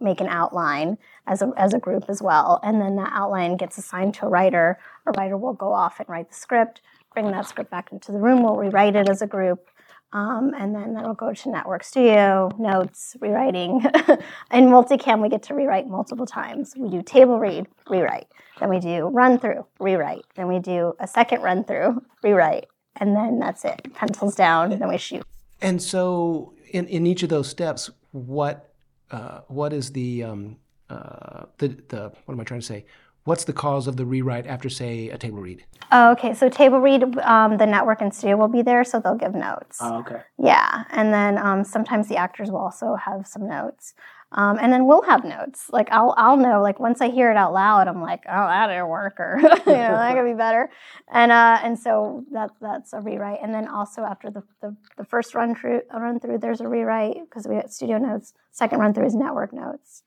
make 0.00 0.20
an 0.20 0.28
outline 0.28 0.96
as 1.26 1.42
a, 1.42 1.52
as 1.56 1.74
a 1.74 1.78
group 1.78 2.04
as 2.08 2.22
well. 2.22 2.60
And 2.62 2.80
then 2.80 2.96
that 2.96 3.10
outline 3.12 3.56
gets 3.56 3.76
assigned 3.76 4.14
to 4.14 4.26
a 4.26 4.28
writer. 4.28 4.78
A 5.06 5.12
writer 5.12 5.36
will 5.36 5.52
go 5.52 5.72
off 5.72 6.00
and 6.00 6.08
write 6.08 6.30
the 6.30 6.34
script 6.34 6.80
bring 7.12 7.30
that 7.30 7.46
script 7.46 7.70
back 7.70 7.90
into 7.92 8.12
the 8.12 8.18
room. 8.18 8.42
We'll 8.42 8.56
rewrite 8.56 8.96
it 8.96 9.08
as 9.08 9.22
a 9.22 9.26
group. 9.26 9.68
Um, 10.12 10.52
and 10.58 10.74
then 10.74 10.94
that'll 10.94 11.14
go 11.14 11.34
to 11.34 11.50
Network 11.50 11.84
Studio, 11.84 12.50
notes, 12.58 13.14
rewriting. 13.20 13.82
In 14.50 14.64
multicam, 14.64 15.20
we 15.20 15.28
get 15.28 15.42
to 15.44 15.54
rewrite 15.54 15.86
multiple 15.86 16.24
times. 16.24 16.72
We 16.76 16.88
do 16.88 17.02
table 17.02 17.38
read, 17.38 17.66
rewrite. 17.88 18.26
Then 18.58 18.70
we 18.70 18.80
do 18.80 19.08
run 19.08 19.38
through, 19.38 19.66
rewrite. 19.78 20.24
Then 20.34 20.48
we 20.48 20.60
do 20.60 20.94
a 20.98 21.06
second 21.06 21.42
run 21.42 21.64
through, 21.64 22.02
rewrite. 22.22 22.66
And 22.96 23.14
then 23.14 23.38
that's 23.38 23.64
it. 23.64 23.86
Pencils 23.94 24.34
down, 24.34 24.72
and 24.72 24.80
then 24.80 24.88
we 24.88 24.96
shoot. 24.96 25.24
And 25.60 25.80
so, 25.80 26.54
in, 26.70 26.86
in 26.88 27.06
each 27.06 27.22
of 27.22 27.28
those 27.28 27.48
steps, 27.48 27.90
what 28.12 28.72
uh, 29.10 29.40
what 29.48 29.72
is 29.72 29.92
the 29.92 30.24
um, 30.24 30.56
uh, 30.90 31.44
the 31.58 31.68
the 31.88 32.12
what 32.24 32.34
am 32.34 32.40
I 32.40 32.44
trying 32.44 32.60
to 32.60 32.66
say? 32.66 32.86
What's 33.28 33.44
the 33.44 33.52
cause 33.52 33.86
of 33.86 33.98
the 33.98 34.06
rewrite 34.06 34.46
after, 34.46 34.70
say, 34.70 35.10
a 35.10 35.18
table 35.18 35.40
read? 35.40 35.62
Oh, 35.92 36.12
okay. 36.12 36.32
So 36.32 36.48
table 36.48 36.80
read, 36.80 37.18
um, 37.18 37.58
the 37.58 37.66
network 37.66 38.00
and 38.00 38.14
studio 38.14 38.38
will 38.38 38.48
be 38.48 38.62
there, 38.62 38.84
so 38.84 39.00
they'll 39.00 39.16
give 39.16 39.34
notes. 39.34 39.76
Oh, 39.82 39.98
okay. 39.98 40.22
Yeah, 40.38 40.84
and 40.92 41.12
then 41.12 41.36
um, 41.36 41.62
sometimes 41.62 42.08
the 42.08 42.16
actors 42.16 42.50
will 42.50 42.60
also 42.60 42.94
have 42.94 43.26
some 43.26 43.46
notes, 43.46 43.92
um, 44.32 44.56
and 44.58 44.72
then 44.72 44.86
we'll 44.86 45.02
have 45.02 45.24
notes. 45.26 45.68
Like 45.70 45.88
I'll 45.92 46.14
I'll 46.16 46.38
know 46.38 46.62
like 46.62 46.80
once 46.80 47.02
I 47.02 47.10
hear 47.10 47.30
it 47.30 47.36
out 47.36 47.52
loud, 47.52 47.86
I'm 47.86 48.00
like, 48.00 48.22
oh, 48.26 48.46
that 48.46 48.68
didn't 48.68 48.88
work, 48.88 49.20
or 49.20 49.38
you 49.42 49.48
know 49.48 49.62
that 49.66 50.14
could 50.16 50.24
be 50.24 50.32
better, 50.32 50.70
and 51.12 51.30
uh, 51.30 51.58
and 51.62 51.78
so 51.78 52.24
that 52.32 52.52
that's 52.62 52.94
a 52.94 53.00
rewrite. 53.00 53.40
And 53.42 53.52
then 53.52 53.68
also 53.68 54.04
after 54.04 54.30
the 54.30 54.42
the, 54.62 54.74
the 54.96 55.04
first 55.04 55.34
run 55.34 55.54
through 55.54 55.82
run 55.92 56.18
through, 56.18 56.38
there's 56.38 56.62
a 56.62 56.68
rewrite 56.68 57.18
because 57.28 57.46
we 57.46 57.56
have 57.56 57.70
studio 57.70 57.98
notes. 57.98 58.32
Second 58.52 58.80
run 58.80 58.94
through 58.94 59.04
is 59.04 59.14
network 59.14 59.52
notes. 59.52 60.02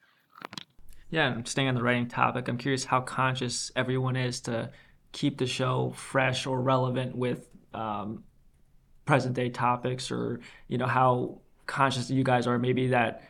Yeah, 1.11 1.33
and 1.33 1.45
staying 1.47 1.67
on 1.67 1.75
the 1.75 1.83
writing 1.83 2.07
topic, 2.07 2.47
I'm 2.47 2.57
curious 2.57 2.85
how 2.85 3.01
conscious 3.01 3.69
everyone 3.75 4.15
is 4.15 4.39
to 4.41 4.71
keep 5.11 5.37
the 5.37 5.45
show 5.45 5.91
fresh 5.93 6.47
or 6.47 6.61
relevant 6.61 7.15
with 7.15 7.49
um, 7.73 8.23
present 9.05 9.35
day 9.35 9.49
topics, 9.49 10.09
or 10.09 10.39
you 10.69 10.77
know 10.77 10.87
how 10.87 11.41
conscious 11.67 12.09
you 12.09 12.23
guys 12.23 12.47
are 12.47 12.57
maybe 12.57 12.87
that 12.87 13.29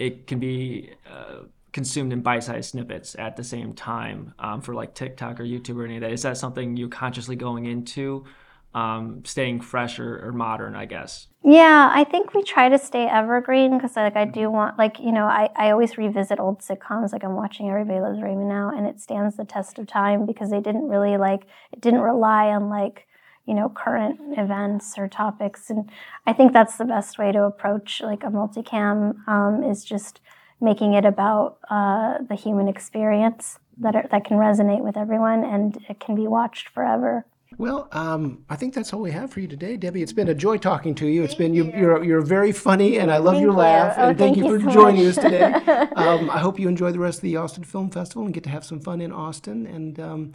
it 0.00 0.26
can 0.26 0.40
be 0.40 0.90
uh, 1.08 1.44
consumed 1.72 2.12
in 2.12 2.20
bite-sized 2.20 2.70
snippets 2.70 3.14
at 3.16 3.36
the 3.36 3.44
same 3.44 3.74
time 3.74 4.34
um, 4.40 4.60
for 4.60 4.74
like 4.74 4.92
TikTok 4.94 5.38
or 5.38 5.44
YouTube 5.44 5.76
or 5.76 5.84
any 5.84 5.96
of 5.96 6.00
that. 6.00 6.10
Is 6.10 6.22
that 6.22 6.36
something 6.36 6.76
you're 6.76 6.88
consciously 6.88 7.36
going 7.36 7.66
into? 7.66 8.24
Um, 8.74 9.22
staying 9.24 9.60
fresh 9.60 9.98
or, 9.98 10.26
or, 10.26 10.32
modern, 10.32 10.76
I 10.76 10.84
guess. 10.84 11.26
Yeah, 11.42 11.90
I 11.92 12.04
think 12.04 12.34
we 12.34 12.42
try 12.44 12.68
to 12.68 12.78
stay 12.78 13.06
evergreen 13.06 13.76
because 13.76 13.96
like 13.96 14.16
I 14.16 14.24
do 14.24 14.48
want 14.50 14.78
like 14.78 15.00
you 15.00 15.10
know 15.10 15.24
I, 15.24 15.48
I 15.56 15.70
always 15.70 15.98
revisit 15.98 16.38
old 16.38 16.60
sitcoms 16.60 17.12
like 17.12 17.24
I'm 17.24 17.34
watching 17.34 17.68
Everybody 17.68 17.98
Loves 17.98 18.22
Raymond 18.22 18.48
now 18.48 18.70
and 18.70 18.86
it 18.86 19.00
stands 19.00 19.36
the 19.36 19.44
test 19.44 19.78
of 19.78 19.88
time 19.88 20.24
because 20.24 20.50
they 20.50 20.60
didn't 20.60 20.88
really 20.88 21.16
like 21.16 21.46
it 21.72 21.80
didn't 21.80 22.00
rely 22.00 22.48
on 22.48 22.68
like 22.68 23.08
you 23.44 23.54
know 23.54 23.68
current 23.68 24.20
events 24.38 24.94
or 24.96 25.08
topics 25.08 25.70
and 25.70 25.90
I 26.26 26.32
think 26.32 26.52
that's 26.52 26.76
the 26.76 26.84
best 26.84 27.18
way 27.18 27.32
to 27.32 27.42
approach 27.42 28.00
like 28.00 28.22
a 28.22 28.28
multicam 28.28 29.26
um, 29.26 29.64
is 29.64 29.84
just 29.84 30.20
making 30.60 30.92
it 30.92 31.04
about 31.04 31.58
uh, 31.70 32.18
the 32.28 32.34
human 32.34 32.68
experience 32.68 33.58
that 33.78 33.96
are, 33.96 34.06
that 34.10 34.24
can 34.24 34.36
resonate 34.36 34.84
with 34.84 34.96
everyone 34.96 35.42
and 35.42 35.84
it 35.88 35.98
can 35.98 36.14
be 36.14 36.28
watched 36.28 36.68
forever. 36.68 37.24
Well, 37.58 37.88
um, 37.92 38.44
I 38.48 38.56
think 38.56 38.74
that's 38.74 38.92
all 38.92 39.00
we 39.00 39.10
have 39.10 39.32
for 39.32 39.40
you 39.40 39.48
today, 39.48 39.76
Debby. 39.76 40.02
It's 40.02 40.12
been 40.12 40.28
a 40.28 40.34
joy 40.34 40.56
talking 40.56 40.94
to 40.94 41.06
you. 41.06 41.24
It's 41.24 41.34
thank 41.34 41.52
been 41.52 41.54
you. 41.54 41.72
You're 41.76 42.02
you're 42.04 42.20
very 42.20 42.52
funny, 42.52 42.98
and 42.98 43.10
I 43.10 43.18
love 43.18 43.34
thank 43.34 43.42
your 43.42 43.52
you. 43.52 43.58
laugh. 43.58 43.94
Oh, 43.98 44.08
and 44.08 44.18
thank, 44.18 44.36
thank 44.36 44.46
you, 44.46 44.52
you 44.52 44.60
for 44.60 44.70
so 44.70 44.74
joining 44.74 45.04
much. 45.04 45.18
us 45.18 45.22
today. 45.24 45.52
um, 45.96 46.30
I 46.30 46.38
hope 46.38 46.60
you 46.60 46.68
enjoy 46.68 46.92
the 46.92 47.00
rest 47.00 47.18
of 47.18 47.22
the 47.22 47.36
Austin 47.36 47.64
Film 47.64 47.90
Festival 47.90 48.24
and 48.24 48.32
get 48.32 48.44
to 48.44 48.50
have 48.50 48.64
some 48.64 48.80
fun 48.80 49.00
in 49.00 49.10
Austin. 49.10 49.66
And 49.66 49.98
um, 49.98 50.32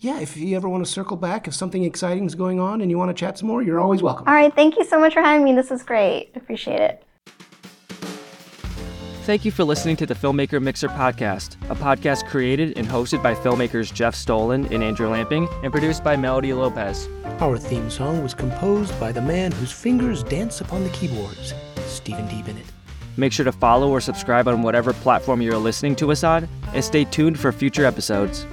yeah, 0.00 0.18
if 0.20 0.36
you 0.36 0.56
ever 0.56 0.68
want 0.68 0.84
to 0.84 0.90
circle 0.90 1.16
back, 1.16 1.46
if 1.46 1.54
something 1.54 1.84
exciting 1.84 2.26
is 2.26 2.34
going 2.34 2.58
on 2.58 2.80
and 2.80 2.90
you 2.90 2.98
want 2.98 3.08
to 3.10 3.14
chat 3.14 3.38
some 3.38 3.48
more, 3.48 3.62
you're 3.62 3.80
always 3.80 4.02
welcome. 4.02 4.26
All 4.26 4.34
right, 4.34 4.54
thank 4.54 4.76
you 4.76 4.84
so 4.84 4.98
much 4.98 5.14
for 5.14 5.22
having 5.22 5.44
me. 5.44 5.54
This 5.54 5.70
is 5.70 5.82
great. 5.84 6.32
Appreciate 6.34 6.80
it. 6.80 7.05
Thank 9.26 9.44
you 9.44 9.50
for 9.50 9.64
listening 9.64 9.96
to 9.96 10.06
the 10.06 10.14
Filmmaker 10.14 10.62
Mixer 10.62 10.86
podcast, 10.86 11.56
a 11.68 11.74
podcast 11.74 12.28
created 12.28 12.78
and 12.78 12.86
hosted 12.86 13.24
by 13.24 13.34
filmmakers 13.34 13.92
Jeff 13.92 14.14
Stolhand 14.14 14.70
and 14.70 14.84
Andrew 14.84 15.08
Lamping 15.08 15.48
and 15.64 15.72
produced 15.72 16.04
by 16.04 16.14
Melody 16.14 16.52
Lopez. 16.52 17.08
Our 17.40 17.58
theme 17.58 17.90
song 17.90 18.22
was 18.22 18.34
composed 18.34 18.98
by 19.00 19.10
the 19.10 19.20
man 19.20 19.50
whose 19.50 19.72
fingers 19.72 20.22
dance 20.22 20.60
upon 20.60 20.84
the 20.84 20.90
keyboards, 20.90 21.54
Stephen 21.86 22.28
D. 22.28 22.40
Bennett. 22.40 22.66
Make 23.16 23.32
sure 23.32 23.44
to 23.44 23.50
follow 23.50 23.90
or 23.90 24.00
subscribe 24.00 24.46
on 24.46 24.62
whatever 24.62 24.92
platform 24.92 25.42
you're 25.42 25.58
listening 25.58 25.96
to 25.96 26.12
us 26.12 26.22
on, 26.22 26.48
and 26.72 26.84
stay 26.84 27.04
tuned 27.04 27.36
for 27.36 27.50
future 27.50 27.84
episodes. 27.84 28.46